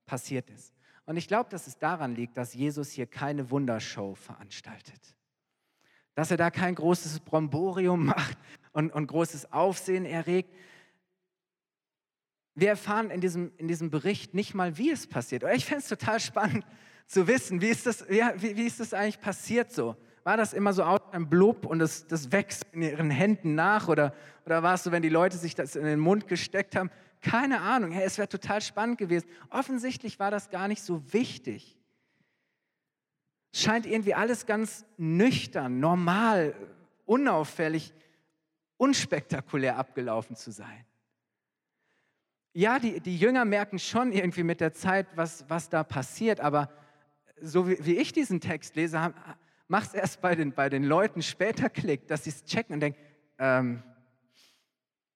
[0.04, 0.74] passiert ist.
[1.04, 5.00] Und ich glaube, dass es daran liegt, dass Jesus hier keine Wundershow veranstaltet.
[6.16, 8.36] Dass er da kein großes Bromborium macht
[8.72, 10.52] und, und großes Aufsehen erregt.
[12.56, 15.44] Wir erfahren in diesem, in diesem Bericht nicht mal, wie es passiert.
[15.54, 16.66] ich fände es total spannend
[17.06, 19.94] zu wissen, wie ist, das, ja, wie, wie ist das eigentlich passiert so?
[20.26, 23.86] War das immer so aus einem Blub und das, das wächst in ihren Händen nach?
[23.86, 24.12] Oder,
[24.44, 26.90] oder war es so, wenn die Leute sich das in den Mund gesteckt haben?
[27.20, 27.92] Keine Ahnung.
[27.92, 29.28] Hey, es wäre total spannend gewesen.
[29.50, 31.78] Offensichtlich war das gar nicht so wichtig.
[33.52, 36.56] Es scheint irgendwie alles ganz nüchtern, normal,
[37.04, 37.94] unauffällig,
[38.78, 40.84] unspektakulär abgelaufen zu sein.
[42.52, 46.68] ja, die, die Jünger merken schon irgendwie mit der Zeit, was, was da passiert, aber
[47.40, 49.14] so wie, wie ich diesen Text lese,
[49.68, 52.80] macht es erst bei den, bei den Leuten später Klick, dass sie es checken und
[52.80, 52.98] denken,
[53.38, 53.82] ähm,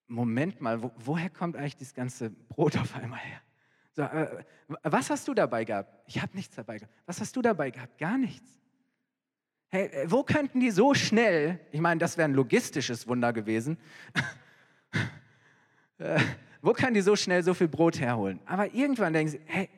[0.06, 3.40] Moment mal, wo, woher kommt eigentlich das ganze Brot auf einmal her?
[3.92, 4.44] So, äh,
[4.82, 5.92] was hast du dabei gehabt?
[6.06, 6.92] Ich habe nichts dabei gehabt.
[7.06, 7.98] Was hast du dabei gehabt?
[7.98, 8.60] Gar nichts.
[9.68, 13.78] Hey, äh, wo könnten die so schnell, ich meine, das wäre ein logistisches Wunder gewesen,
[15.98, 16.20] äh,
[16.60, 18.40] wo kann die so schnell so viel Brot herholen?
[18.46, 19.68] Aber irgendwann denken sie, hey,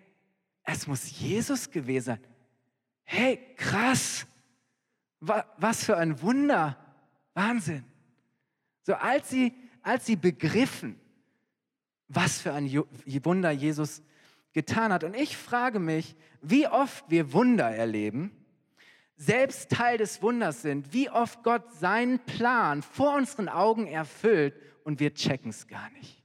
[0.64, 2.20] es muss Jesus gewesen sein.
[3.04, 4.26] Hey, krass,
[5.22, 6.76] was für ein Wunder,
[7.34, 7.84] Wahnsinn.
[8.82, 10.98] So als sie als sie begriffen,
[12.08, 12.70] was für ein
[13.24, 14.02] Wunder Jesus
[14.52, 15.04] getan hat.
[15.04, 18.30] Und ich frage mich, wie oft wir Wunder erleben,
[19.16, 24.54] selbst Teil des Wunders sind, wie oft Gott seinen Plan vor unseren Augen erfüllt
[24.84, 26.22] und wir checken es gar nicht.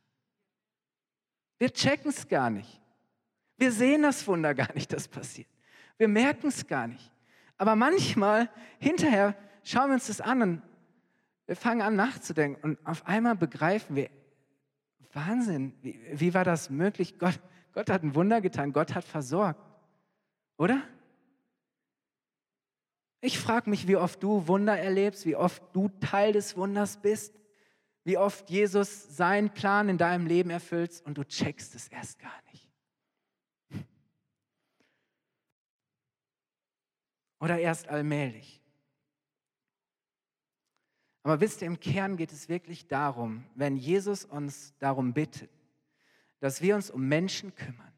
[1.59, 2.81] Wir checken es gar nicht.
[3.57, 5.49] Wir sehen das Wunder gar nicht, das passiert.
[5.97, 7.11] Wir merken es gar nicht.
[7.57, 10.61] Aber manchmal, hinterher, schauen wir uns das an und
[11.45, 14.09] wir fangen an nachzudenken und auf einmal begreifen wir,
[15.13, 17.17] Wahnsinn, wie, wie war das möglich?
[17.17, 17.39] Gott,
[17.73, 19.59] Gott hat ein Wunder getan, Gott hat versorgt,
[20.57, 20.83] oder?
[23.21, 27.33] Ich frage mich, wie oft du Wunder erlebst, wie oft du Teil des Wunders bist,
[28.03, 32.31] wie oft Jesus seinen Plan in deinem Leben erfüllt und du checkst es erst gar
[32.51, 32.66] nicht.
[37.39, 38.61] Oder erst allmählich.
[41.23, 45.49] Aber wisst ihr, im Kern geht es wirklich darum, wenn Jesus uns darum bittet,
[46.39, 47.91] dass wir uns um Menschen kümmern,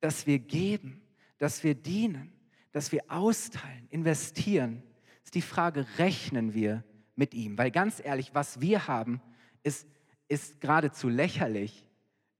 [0.00, 1.02] dass wir geben,
[1.38, 2.32] dass wir dienen,
[2.72, 4.82] dass wir austeilen, investieren,
[5.24, 6.82] ist die Frage, rechnen wir
[7.16, 7.58] mit ihm?
[7.58, 9.20] Weil ganz ehrlich, was wir haben,
[9.62, 9.86] ist,
[10.28, 11.86] ist geradezu lächerlich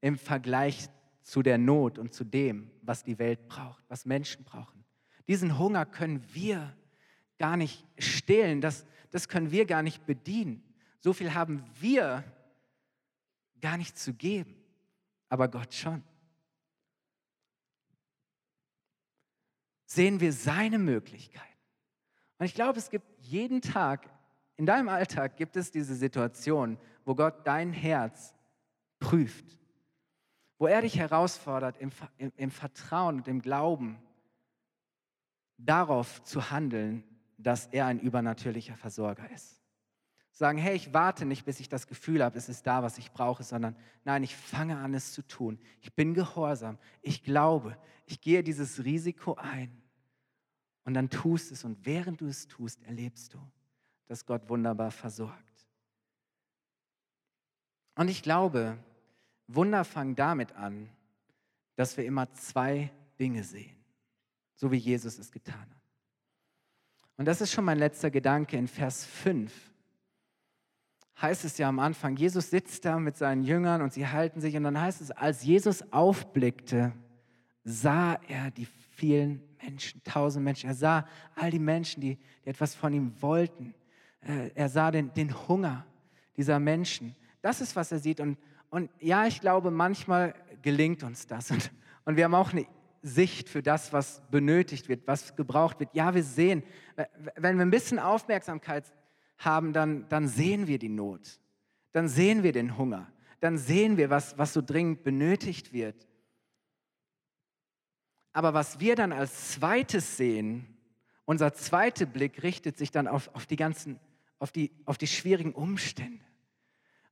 [0.00, 0.88] im Vergleich
[1.22, 4.79] zu der Not und zu dem, was die Welt braucht, was Menschen brauchen.
[5.30, 6.76] Diesen Hunger können wir
[7.38, 8.60] gar nicht stehlen.
[8.60, 10.60] Das, das können wir gar nicht bedienen.
[10.98, 12.24] So viel haben wir
[13.60, 14.56] gar nicht zu geben,
[15.28, 16.02] aber Gott schon.
[19.86, 21.46] Sehen wir seine Möglichkeiten.
[22.38, 24.10] Und ich glaube, es gibt jeden Tag,
[24.56, 28.34] in deinem Alltag gibt es diese Situation, wo Gott dein Herz
[28.98, 29.60] prüft,
[30.58, 33.96] wo er dich herausfordert, im, im, im Vertrauen und im Glauben
[35.64, 37.04] darauf zu handeln,
[37.38, 39.60] dass er ein übernatürlicher Versorger ist.
[40.32, 43.12] Sagen, hey, ich warte nicht, bis ich das Gefühl habe, es ist da, was ich
[43.12, 45.58] brauche, sondern nein, ich fange an, es zu tun.
[45.82, 46.78] Ich bin gehorsam.
[47.02, 49.82] Ich glaube, ich gehe dieses Risiko ein.
[50.84, 53.38] Und dann tust es und während du es tust, erlebst du,
[54.06, 55.66] dass Gott wunderbar versorgt.
[57.96, 58.78] Und ich glaube,
[59.46, 60.88] Wunder fangen damit an,
[61.76, 63.79] dass wir immer zwei Dinge sehen,
[64.60, 65.80] so wie Jesus es getan hat.
[67.16, 69.50] Und das ist schon mein letzter Gedanke in Vers 5.
[71.20, 74.54] Heißt es ja am Anfang, Jesus sitzt da mit seinen Jüngern und sie halten sich
[74.56, 76.92] und dann heißt es, als Jesus aufblickte,
[77.64, 80.68] sah er die vielen Menschen, tausend Menschen.
[80.68, 83.74] Er sah all die Menschen, die, die etwas von ihm wollten.
[84.20, 85.86] Äh, er sah den, den Hunger
[86.36, 87.16] dieser Menschen.
[87.40, 88.20] Das ist, was er sieht.
[88.20, 88.36] Und,
[88.68, 91.50] und ja, ich glaube, manchmal gelingt uns das.
[91.50, 91.70] Und,
[92.04, 92.66] und wir haben auch eine
[93.02, 95.94] Sicht für das, was benötigt wird, was gebraucht wird.
[95.94, 96.62] Ja, wir sehen,
[97.36, 98.92] wenn wir ein bisschen Aufmerksamkeit
[99.38, 101.40] haben, dann, dann sehen wir die Not,
[101.92, 103.10] dann sehen wir den Hunger,
[103.40, 106.06] dann sehen wir, was, was so dringend benötigt wird.
[108.32, 110.76] Aber was wir dann als zweites sehen,
[111.24, 113.98] unser zweiter Blick richtet sich dann auf, auf die ganzen,
[114.38, 116.24] auf die, auf die schwierigen Umstände,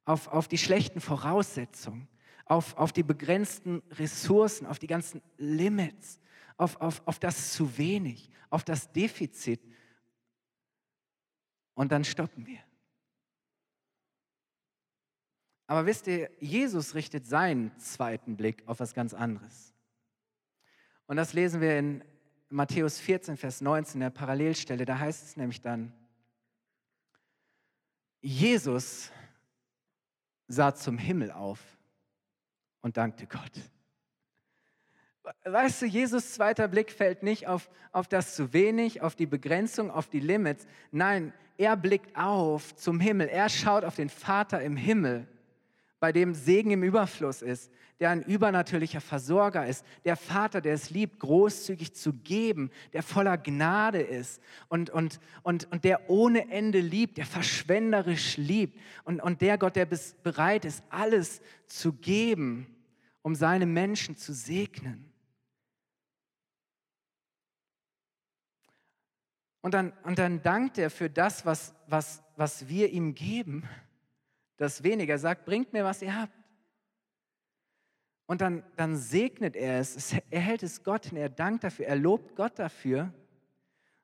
[0.05, 2.09] auf, auf die schlechten Voraussetzungen
[2.48, 6.18] auf, auf die begrenzten Ressourcen, auf die ganzen Limits,
[6.56, 9.61] auf, auf, auf das zu wenig, auf das Defizit.
[11.74, 12.58] Und dann stoppen wir.
[15.66, 19.74] Aber wisst ihr, Jesus richtet seinen zweiten Blick auf was ganz anderes.
[21.06, 22.02] Und das lesen wir in
[22.48, 24.87] Matthäus 14, Vers 19, der Parallelstelle.
[24.87, 25.92] Da heißt es nämlich dann,
[28.22, 29.12] Jesus
[30.48, 31.77] sah zum Himmel auf
[32.80, 33.52] und dankte Gott.
[35.44, 39.90] Weißt du, Jesus zweiter Blick fällt nicht auf, auf das zu wenig, auf die Begrenzung,
[39.90, 40.66] auf die Limits.
[40.90, 43.28] Nein, er blickt auf zum Himmel.
[43.28, 45.26] Er schaut auf den Vater im Himmel
[46.00, 50.90] bei dem Segen im Überfluss ist, der ein übernatürlicher Versorger ist, der Vater, der es
[50.90, 56.78] liebt, großzügig zu geben, der voller Gnade ist und, und, und, und der ohne Ende
[56.78, 62.66] liebt, der verschwenderisch liebt und, und der Gott, der bis bereit ist, alles zu geben,
[63.22, 65.12] um seine Menschen zu segnen.
[69.61, 73.68] Und dann, und dann dankt er für das, was, was, was wir ihm geben,
[74.59, 75.14] das weniger.
[75.14, 76.37] Er sagt, bringt mir, was ihr habt.
[78.27, 81.97] Und dann, dann segnet er es, er hält es Gott hin, er dankt dafür, er
[81.97, 83.12] lobt Gott dafür.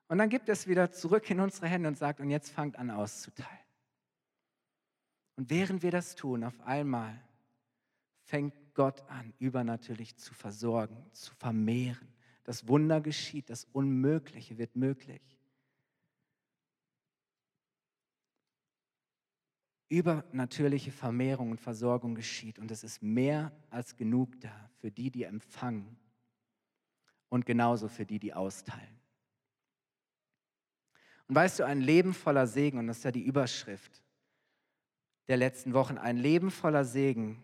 [0.07, 2.77] Und dann gibt er es wieder zurück in unsere Hände und sagt, und jetzt fangt
[2.77, 3.65] an auszuteilen.
[5.35, 7.21] Und während wir das tun, auf einmal
[8.23, 12.13] fängt Gott an, übernatürlich zu versorgen, zu vermehren.
[12.43, 15.34] Das Wunder geschieht, das Unmögliche wird möglich.
[19.87, 25.23] Übernatürliche Vermehrung und Versorgung geschieht und es ist mehr als genug da für die, die
[25.23, 25.97] empfangen
[27.29, 28.99] und genauso für die, die austeilen.
[31.27, 34.03] Und weißt du, ein Leben voller Segen, und das ist ja die Überschrift
[35.27, 37.43] der letzten Wochen, ein Leben voller Segen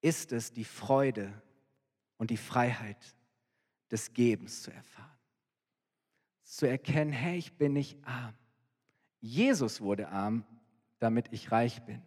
[0.00, 1.32] ist es, die Freude
[2.16, 3.16] und die Freiheit
[3.90, 5.10] des Gebens zu erfahren.
[6.44, 8.34] Zu erkennen, hey, ich bin nicht arm.
[9.20, 10.44] Jesus wurde arm,
[10.98, 12.02] damit ich reich bin.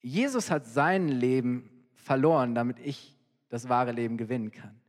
[0.00, 3.16] Jesus hat sein Leben verloren, damit ich
[3.48, 4.80] das wahre Leben gewinnen kann.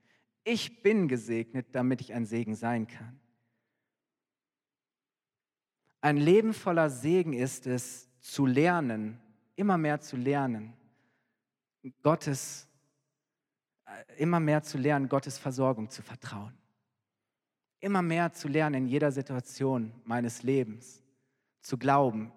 [0.43, 3.19] Ich bin gesegnet, damit ich ein Segen sein kann.
[6.01, 9.19] Ein Leben voller Segen ist es, zu lernen,
[9.55, 10.73] immer mehr zu lernen,
[12.03, 12.67] Gottes,
[13.85, 16.53] äh, immer mehr zu lernen, Gottes Versorgung zu vertrauen.
[17.79, 21.03] Immer mehr zu lernen in jeder Situation meines Lebens,
[21.61, 22.31] zu glauben,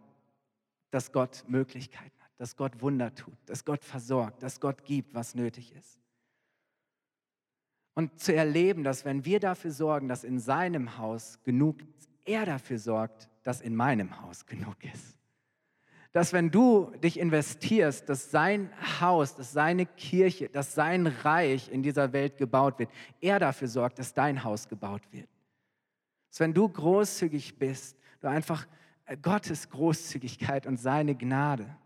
[0.91, 5.35] dass Gott Möglichkeiten hat, dass Gott Wunder tut, dass Gott versorgt, dass Gott gibt, was
[5.35, 6.01] nötig ist.
[7.95, 12.47] Und zu erleben, dass wenn wir dafür sorgen, dass in seinem Haus genug ist, er
[12.47, 15.19] dafür sorgt, dass in meinem Haus genug ist.
[16.13, 21.83] Dass wenn du dich investierst, dass sein Haus, dass seine Kirche, dass sein Reich in
[21.83, 25.29] dieser Welt gebaut wird, er dafür sorgt, dass dein Haus gebaut wird.
[26.29, 28.67] Dass wenn du großzügig bist, du einfach
[29.17, 31.77] Gottes Großzügigkeit und seine Gnade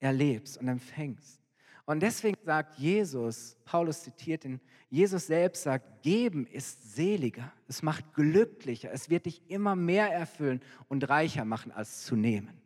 [0.00, 1.40] erlebst und empfängst.
[1.84, 8.14] Und deswegen sagt Jesus, Paulus zitiert ihn, Jesus selbst sagt, geben ist seliger, es macht
[8.14, 12.60] glücklicher, es wird dich immer mehr erfüllen und reicher machen als zu nehmen.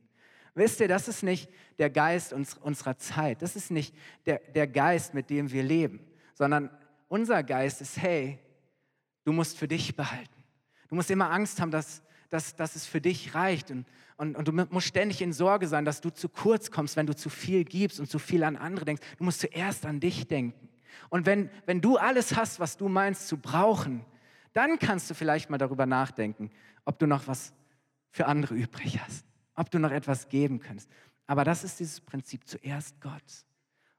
[0.54, 3.94] Wisst ihr, das ist nicht der Geist uns, unserer Zeit, das ist nicht
[4.26, 6.00] der, der Geist, mit dem wir leben,
[6.34, 6.70] sondern
[7.08, 8.38] unser Geist ist, hey,
[9.24, 10.42] du musst für dich behalten.
[10.88, 13.70] Du musst immer Angst haben, dass, dass, dass es für dich reicht.
[13.70, 13.86] Und,
[14.16, 17.14] und, und du musst ständig in Sorge sein, dass du zu kurz kommst, wenn du
[17.14, 19.02] zu viel gibst und zu viel an andere denkst.
[19.18, 20.68] Du musst zuerst an dich denken.
[21.08, 24.04] Und wenn, wenn du alles hast, was du meinst zu brauchen,
[24.52, 26.50] dann kannst du vielleicht mal darüber nachdenken,
[26.84, 27.52] ob du noch was
[28.10, 30.90] für andere übrig hast, ob du noch etwas geben kannst.
[31.26, 33.44] Aber das ist dieses Prinzip, zuerst Gott.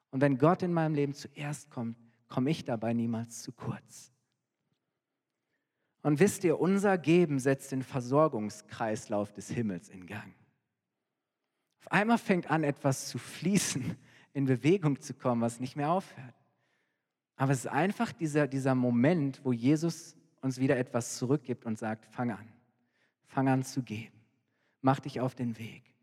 [0.09, 4.11] Und wenn Gott in meinem Leben zuerst kommt, komme ich dabei niemals zu kurz.
[6.07, 10.33] Und wisst ihr, unser Geben setzt den Versorgungskreislauf des Himmels in Gang.
[11.81, 13.97] Auf einmal fängt an, etwas zu fließen,
[14.31, 16.33] in Bewegung zu kommen, was nicht mehr aufhört.
[17.35, 22.05] Aber es ist einfach dieser, dieser Moment, wo Jesus uns wieder etwas zurückgibt und sagt,
[22.05, 22.47] fang an,
[23.25, 24.15] fang an zu geben,
[24.79, 25.93] mach dich auf den Weg,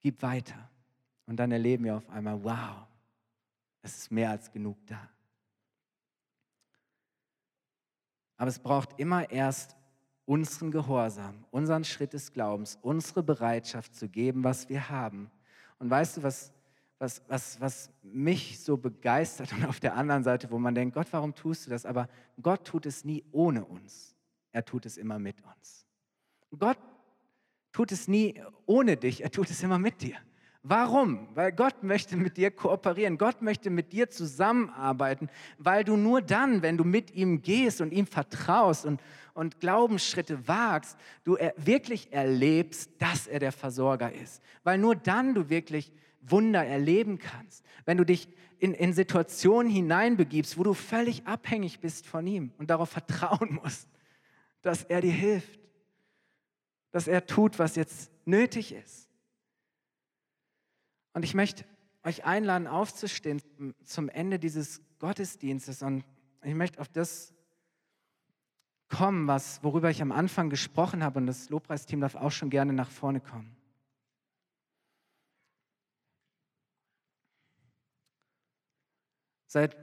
[0.00, 0.70] gib weiter.
[1.26, 2.86] Und dann erleben wir auf einmal, wow,
[3.82, 5.06] es ist mehr als genug da.
[8.38, 9.76] Aber es braucht immer erst
[10.24, 15.30] unseren Gehorsam, unseren Schritt des Glaubens, unsere Bereitschaft zu geben, was wir haben.
[15.78, 16.52] Und weißt du, was,
[16.98, 21.08] was, was, was mich so begeistert und auf der anderen Seite, wo man denkt, Gott,
[21.10, 21.84] warum tust du das?
[21.84, 22.08] Aber
[22.40, 24.14] Gott tut es nie ohne uns.
[24.52, 25.86] Er tut es immer mit uns.
[26.58, 26.78] Gott
[27.72, 30.16] tut es nie ohne dich, er tut es immer mit dir.
[30.68, 31.28] Warum?
[31.34, 33.16] Weil Gott möchte mit dir kooperieren.
[33.16, 37.90] Gott möchte mit dir zusammenarbeiten, weil du nur dann, wenn du mit ihm gehst und
[37.90, 39.00] ihm vertraust und,
[39.32, 44.42] und Glaubensschritte wagst, du er, wirklich erlebst, dass er der Versorger ist.
[44.62, 47.64] Weil nur dann du wirklich Wunder erleben kannst.
[47.86, 48.28] Wenn du dich
[48.58, 53.88] in, in Situationen hineinbegibst, wo du völlig abhängig bist von ihm und darauf vertrauen musst,
[54.60, 55.60] dass er dir hilft,
[56.90, 59.07] dass er tut, was jetzt nötig ist.
[61.18, 61.64] Und ich möchte
[62.04, 63.42] euch einladen, aufzustehen
[63.82, 65.82] zum Ende dieses Gottesdienstes.
[65.82, 66.04] Und
[66.44, 67.34] ich möchte auf das
[68.88, 71.18] kommen, was, worüber ich am Anfang gesprochen habe.
[71.18, 73.56] Und das Lobpreisteam darf auch schon gerne nach vorne kommen.
[79.48, 79.76] Seit,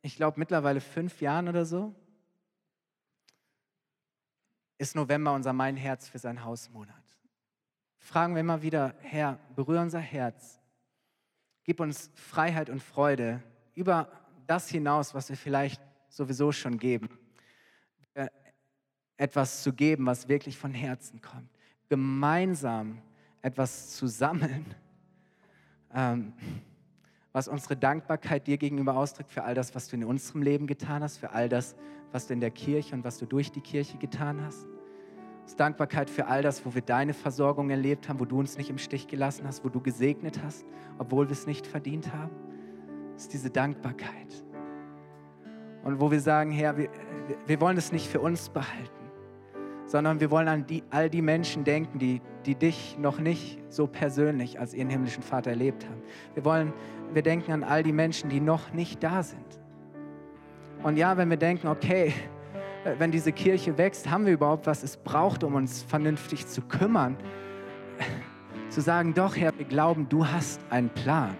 [0.00, 1.94] ich glaube, mittlerweile fünf Jahren oder so,
[4.78, 6.94] ist November unser Mein Herz für sein Hausmonat.
[7.98, 10.57] Fragen wir immer wieder, Herr, berühre unser Herz
[11.68, 13.42] Gib uns Freiheit und Freude
[13.74, 14.08] über
[14.46, 17.10] das hinaus, was wir vielleicht sowieso schon geben.
[19.18, 21.50] Etwas zu geben, was wirklich von Herzen kommt.
[21.90, 23.02] Gemeinsam
[23.42, 24.64] etwas zu sammeln,
[25.92, 26.32] ähm,
[27.32, 31.02] was unsere Dankbarkeit dir gegenüber ausdrückt für all das, was du in unserem Leben getan
[31.02, 31.76] hast, für all das,
[32.12, 34.66] was du in der Kirche und was du durch die Kirche getan hast.
[35.48, 38.68] Ist Dankbarkeit für all das, wo wir deine Versorgung erlebt haben, wo du uns nicht
[38.68, 40.66] im Stich gelassen hast, wo du gesegnet hast,
[40.98, 42.32] obwohl wir es nicht verdient haben.
[43.16, 44.44] Es ist diese Dankbarkeit.
[45.84, 46.90] Und wo wir sagen, Herr, wir,
[47.46, 49.10] wir wollen es nicht für uns behalten,
[49.86, 53.86] sondern wir wollen an die, all die Menschen denken, die, die dich noch nicht so
[53.86, 56.02] persönlich als ihren himmlischen Vater erlebt haben.
[56.34, 56.74] Wir wollen,
[57.14, 59.62] wir denken an all die Menschen, die noch nicht da sind.
[60.82, 62.12] Und ja, wenn wir denken, okay,
[62.98, 67.16] wenn diese Kirche wächst, haben wir überhaupt, was es braucht, um uns vernünftig zu kümmern,
[68.70, 71.36] zu sagen, doch Herr, wir glauben, du hast einen Plan.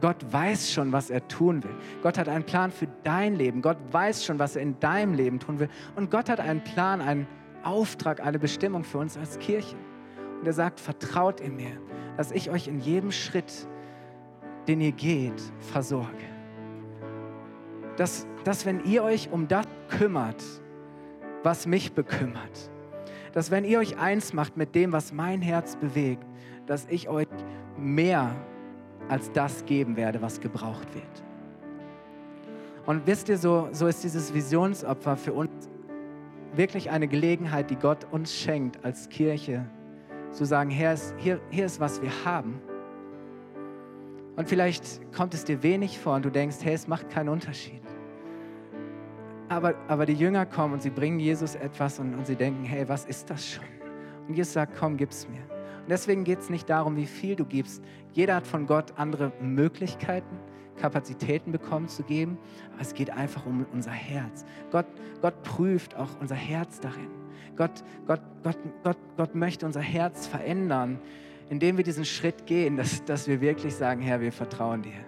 [0.00, 1.74] Gott weiß schon, was er tun will.
[2.02, 3.62] Gott hat einen Plan für dein Leben.
[3.62, 5.68] Gott weiß schon, was er in deinem Leben tun will.
[5.96, 7.26] Und Gott hat einen Plan, einen
[7.64, 9.76] Auftrag, eine Bestimmung für uns als Kirche.
[10.40, 11.80] Und er sagt, vertraut in mir,
[12.16, 13.66] dass ich euch in jedem Schritt,
[14.68, 16.06] den ihr geht, versorge.
[17.96, 20.42] Dass, dass wenn ihr euch um das kümmert,
[21.42, 22.70] was mich bekümmert,
[23.34, 26.24] dass wenn ihr euch eins macht mit dem, was mein Herz bewegt,
[26.64, 27.26] dass ich euch
[27.76, 28.34] mehr
[29.06, 31.24] als das geben werde, was gebraucht wird.
[32.86, 35.68] Und wisst ihr, so, so ist dieses Visionsopfer für uns
[36.54, 39.66] wirklich eine Gelegenheit, die Gott uns schenkt als Kirche,
[40.30, 42.62] zu sagen, hier ist, hier, hier ist was wir haben.
[44.36, 47.82] Und vielleicht kommt es dir wenig vor und du denkst, hey, es macht keinen Unterschied.
[49.48, 52.88] Aber, aber die Jünger kommen und sie bringen Jesus etwas und, und sie denken, hey,
[52.88, 53.64] was ist das schon?
[54.28, 55.40] Und Jesus sagt, komm, gib's mir.
[55.80, 57.82] Und deswegen geht es nicht darum, wie viel du gibst.
[58.12, 60.36] Jeder hat von Gott andere Möglichkeiten,
[60.76, 62.36] Kapazitäten bekommen zu geben.
[62.74, 64.44] Aber es geht einfach um unser Herz.
[64.70, 64.86] Gott,
[65.22, 67.08] Gott prüft auch unser Herz darin.
[67.56, 70.98] Gott, Gott, Gott, Gott, Gott möchte unser Herz verändern,
[71.48, 75.04] indem wir diesen Schritt gehen, dass, dass wir wirklich sagen, Herr, wir vertrauen dir.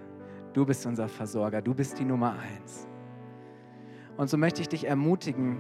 [0.55, 2.89] Du bist unser Versorger, du bist die Nummer eins.
[4.21, 5.57] Und so möchte ich dich ermutigen.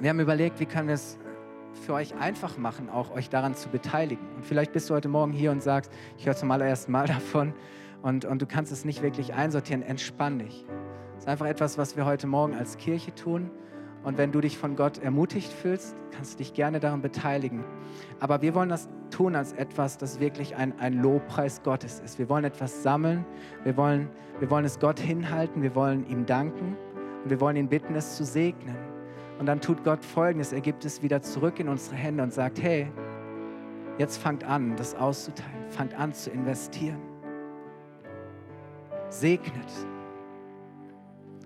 [0.00, 1.20] Wir haben überlegt, wie wir es
[1.86, 4.26] für euch einfach machen, auch euch daran zu beteiligen.
[4.34, 7.54] Und vielleicht bist du heute Morgen hier und sagst, ich höre zum allerersten Mal davon
[8.02, 9.84] und, und du kannst es nicht wirklich einsortieren.
[9.84, 10.66] Entspann dich.
[11.14, 13.52] Das ist einfach etwas, was wir heute Morgen als Kirche tun.
[14.02, 17.62] Und wenn du dich von Gott ermutigt fühlst, kannst du dich gerne daran beteiligen.
[18.18, 22.18] Aber wir wollen das tun als etwas, das wirklich ein, ein Lobpreis Gottes ist.
[22.18, 23.24] Wir wollen etwas sammeln.
[23.62, 24.08] Wir wollen,
[24.40, 25.62] wir wollen es Gott hinhalten.
[25.62, 26.76] Wir wollen ihm danken.
[27.24, 28.76] Und wir wollen ihn bitten, es zu segnen.
[29.38, 32.62] Und dann tut Gott Folgendes, er gibt es wieder zurück in unsere Hände und sagt,
[32.62, 32.86] hey,
[33.98, 37.00] jetzt fangt an, das auszuteilen, fangt an zu investieren.
[39.08, 39.72] Segnet.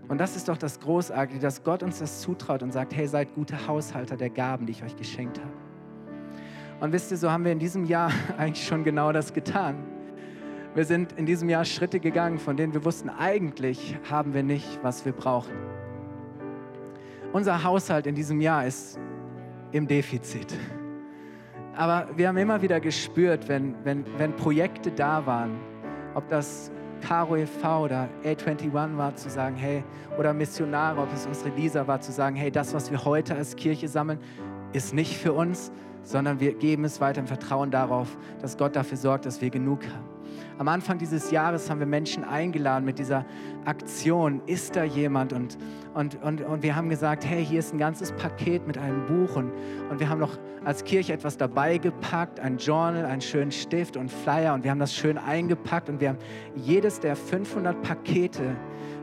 [0.09, 3.35] Und das ist doch das Großartige, dass Gott uns das zutraut und sagt, hey, seid
[3.35, 5.53] gute Haushalter der Gaben, die ich euch geschenkt habe.
[6.81, 9.76] Und wisst ihr, so haben wir in diesem Jahr eigentlich schon genau das getan.
[10.74, 14.79] Wir sind in diesem Jahr Schritte gegangen, von denen wir wussten, eigentlich haben wir nicht,
[14.83, 15.68] was wir brauchen.
[17.33, 18.99] Unser Haushalt in diesem Jahr ist
[19.72, 20.55] im Defizit.
[21.76, 25.59] Aber wir haben immer wieder gespürt, wenn, wenn, wenn Projekte da waren,
[26.14, 26.72] ob das
[27.07, 27.85] Caro e.V.
[27.85, 29.85] oder A21 war, zu sagen, hey,
[30.18, 33.55] oder Missionare, ob es unsere Lisa war, zu sagen, hey, das, was wir heute als
[33.55, 34.18] Kirche sammeln,
[34.72, 35.70] ist nicht für uns,
[36.03, 39.85] sondern wir geben es weiter im Vertrauen darauf, dass Gott dafür sorgt, dass wir genug
[39.85, 40.18] haben.
[40.59, 43.25] Am Anfang dieses Jahres haben wir Menschen eingeladen mit dieser
[43.65, 45.33] Aktion, ist da jemand?
[45.33, 45.57] Und,
[45.95, 49.37] und, und, und wir haben gesagt, hey, hier ist ein ganzes Paket mit einem Buch.
[49.37, 49.53] Und,
[49.89, 54.11] und wir haben noch als Kirche etwas dabei gepackt, ein Journal, einen schönen Stift und
[54.11, 54.53] Flyer.
[54.53, 55.89] Und wir haben das schön eingepackt.
[55.89, 56.19] Und wir haben
[56.57, 58.57] jedes der 500 Pakete,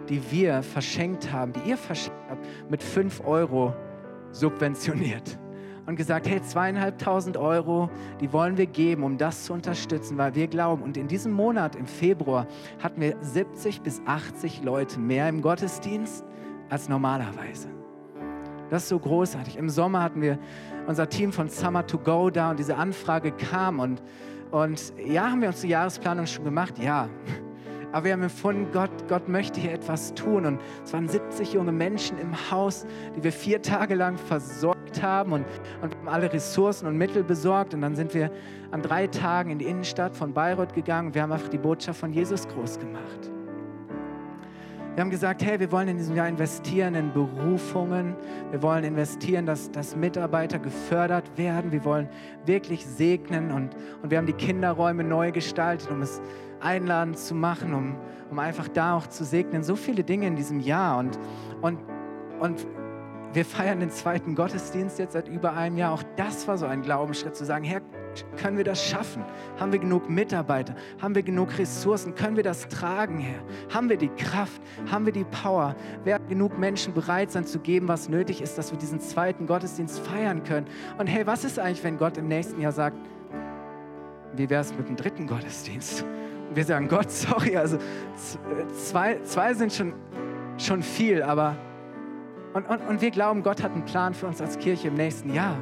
[0.09, 3.73] die wir verschenkt haben, die ihr verschenkt habt, mit 5 Euro
[4.31, 5.39] subventioniert
[5.85, 10.47] und gesagt, hey, zweieinhalbtausend Euro, die wollen wir geben, um das zu unterstützen, weil wir
[10.47, 10.81] glauben.
[10.81, 12.47] Und in diesem Monat, im Februar,
[12.81, 16.25] hatten wir 70 bis 80 Leute mehr im Gottesdienst
[16.69, 17.69] als normalerweise.
[18.69, 19.57] Das ist so großartig.
[19.57, 20.39] Im Sommer hatten wir
[20.87, 24.01] unser Team von Summer to Go da und diese Anfrage kam und,
[24.51, 26.79] und ja, haben wir uns die Jahresplanung schon gemacht?
[26.79, 27.09] Ja.
[27.95, 30.45] Aber wir haben empfunden, Gott, Gott möchte hier etwas tun.
[30.45, 32.85] Und es waren 70 junge Menschen im Haus,
[33.15, 35.45] die wir vier Tage lang versorgt haben und,
[35.81, 37.73] und haben alle Ressourcen und Mittel besorgt.
[37.73, 38.31] Und dann sind wir
[38.71, 42.11] an drei Tagen in die Innenstadt von Bayreuth gegangen wir haben einfach die Botschaft von
[42.11, 43.31] Jesus groß gemacht.
[44.95, 48.15] Wir haben gesagt, hey, wir wollen in diesem Jahr investieren in Berufungen.
[48.51, 51.71] Wir wollen investieren, dass, dass Mitarbeiter gefördert werden.
[51.71, 52.09] Wir wollen
[52.45, 56.21] wirklich segnen und, und wir haben die Kinderräume neu gestaltet, um es
[56.59, 57.95] einladend zu machen, um,
[58.29, 59.63] um einfach da auch zu segnen.
[59.63, 61.19] So viele Dinge in diesem Jahr und,
[61.61, 61.79] und,
[62.39, 62.65] und
[63.33, 65.91] wir feiern den zweiten Gottesdienst jetzt seit über einem Jahr.
[65.91, 67.81] Auch das war so ein Glaubensschritt, zu sagen, Herr,
[68.37, 69.25] können wir das schaffen?
[69.59, 70.73] Haben wir genug Mitarbeiter?
[71.01, 72.15] Haben wir genug Ressourcen?
[72.15, 73.41] Können wir das tragen, Herr?
[73.73, 74.61] Haben wir die Kraft?
[74.89, 75.75] Haben wir die Power?
[76.05, 79.99] Werden genug Menschen bereit sein zu geben, was nötig ist, dass wir diesen zweiten Gottesdienst
[79.99, 80.67] feiern können?
[80.97, 82.97] Und hey, was ist eigentlich, wenn Gott im nächsten Jahr sagt,
[84.33, 86.05] wie wäre es mit dem dritten Gottesdienst?
[86.53, 87.77] Wir sagen, Gott, sorry, also
[88.85, 89.93] zwei, zwei sind schon,
[90.57, 91.55] schon viel, aber
[92.53, 95.33] und, und, und wir glauben, Gott hat einen Plan für uns als Kirche im nächsten
[95.33, 95.57] Jahr.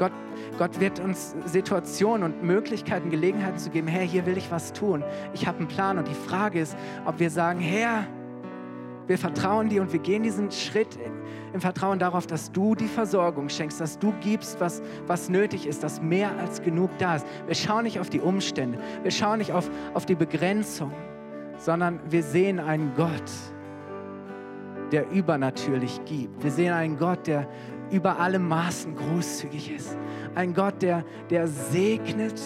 [0.00, 0.10] Gott,
[0.58, 5.04] Gott wird uns Situationen und Möglichkeiten, Gelegenheiten zu geben, Herr, hier will ich was tun.
[5.32, 8.06] Ich habe einen Plan und die Frage ist, ob wir sagen, Herr,
[9.06, 10.98] wir vertrauen dir und wir gehen diesen Schritt
[11.52, 15.82] im Vertrauen darauf, dass du die Versorgung schenkst, dass du gibst, was, was nötig ist,
[15.82, 17.26] dass mehr als genug da ist.
[17.46, 20.92] Wir schauen nicht auf die Umstände, wir schauen nicht auf, auf die Begrenzung,
[21.58, 23.30] sondern wir sehen einen Gott,
[24.92, 26.42] der übernatürlich gibt.
[26.42, 27.48] Wir sehen einen Gott, der
[27.90, 29.96] über alle Maßen großzügig ist.
[30.34, 32.40] Ein Gott, der, der segnet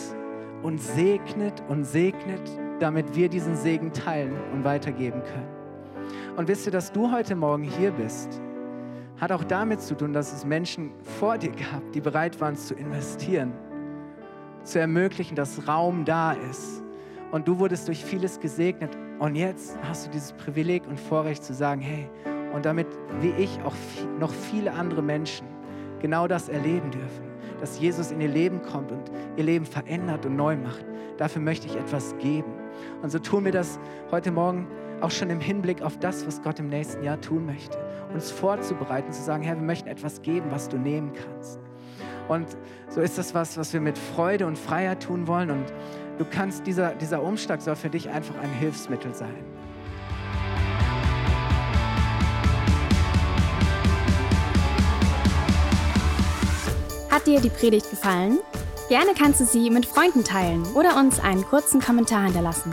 [0.62, 2.42] und segnet und segnet,
[2.78, 5.59] damit wir diesen Segen teilen und weitergeben können.
[6.36, 8.40] Und wisst ihr, dass du heute Morgen hier bist,
[9.18, 12.74] hat auch damit zu tun, dass es Menschen vor dir gab, die bereit waren zu
[12.74, 13.52] investieren,
[14.64, 16.82] zu ermöglichen, dass Raum da ist.
[17.30, 18.96] Und du wurdest durch vieles gesegnet.
[19.18, 22.08] Und jetzt hast du dieses Privileg und Vorrecht zu sagen, hey,
[22.52, 22.86] und damit
[23.20, 23.74] wie ich auch
[24.18, 25.46] noch viele andere Menschen
[26.00, 27.24] genau das erleben dürfen,
[27.60, 30.84] dass Jesus in ihr Leben kommt und ihr Leben verändert und neu macht.
[31.18, 32.50] Dafür möchte ich etwas geben.
[33.02, 33.78] Und so tun wir das
[34.10, 34.66] heute Morgen
[35.00, 37.78] auch schon im Hinblick auf das, was Gott im nächsten Jahr tun möchte.
[38.12, 41.58] Uns vorzubereiten, zu sagen, Herr, wir möchten etwas geben, was du nehmen kannst.
[42.28, 42.46] Und
[42.88, 45.50] so ist das was, was wir mit Freude und Freiheit tun wollen.
[45.50, 45.72] Und
[46.18, 49.34] du kannst, dieser, dieser Umschlag soll für dich einfach ein Hilfsmittel sein.
[57.10, 58.38] Hat dir die Predigt gefallen?
[58.88, 62.72] Gerne kannst du sie mit Freunden teilen oder uns einen kurzen Kommentar hinterlassen.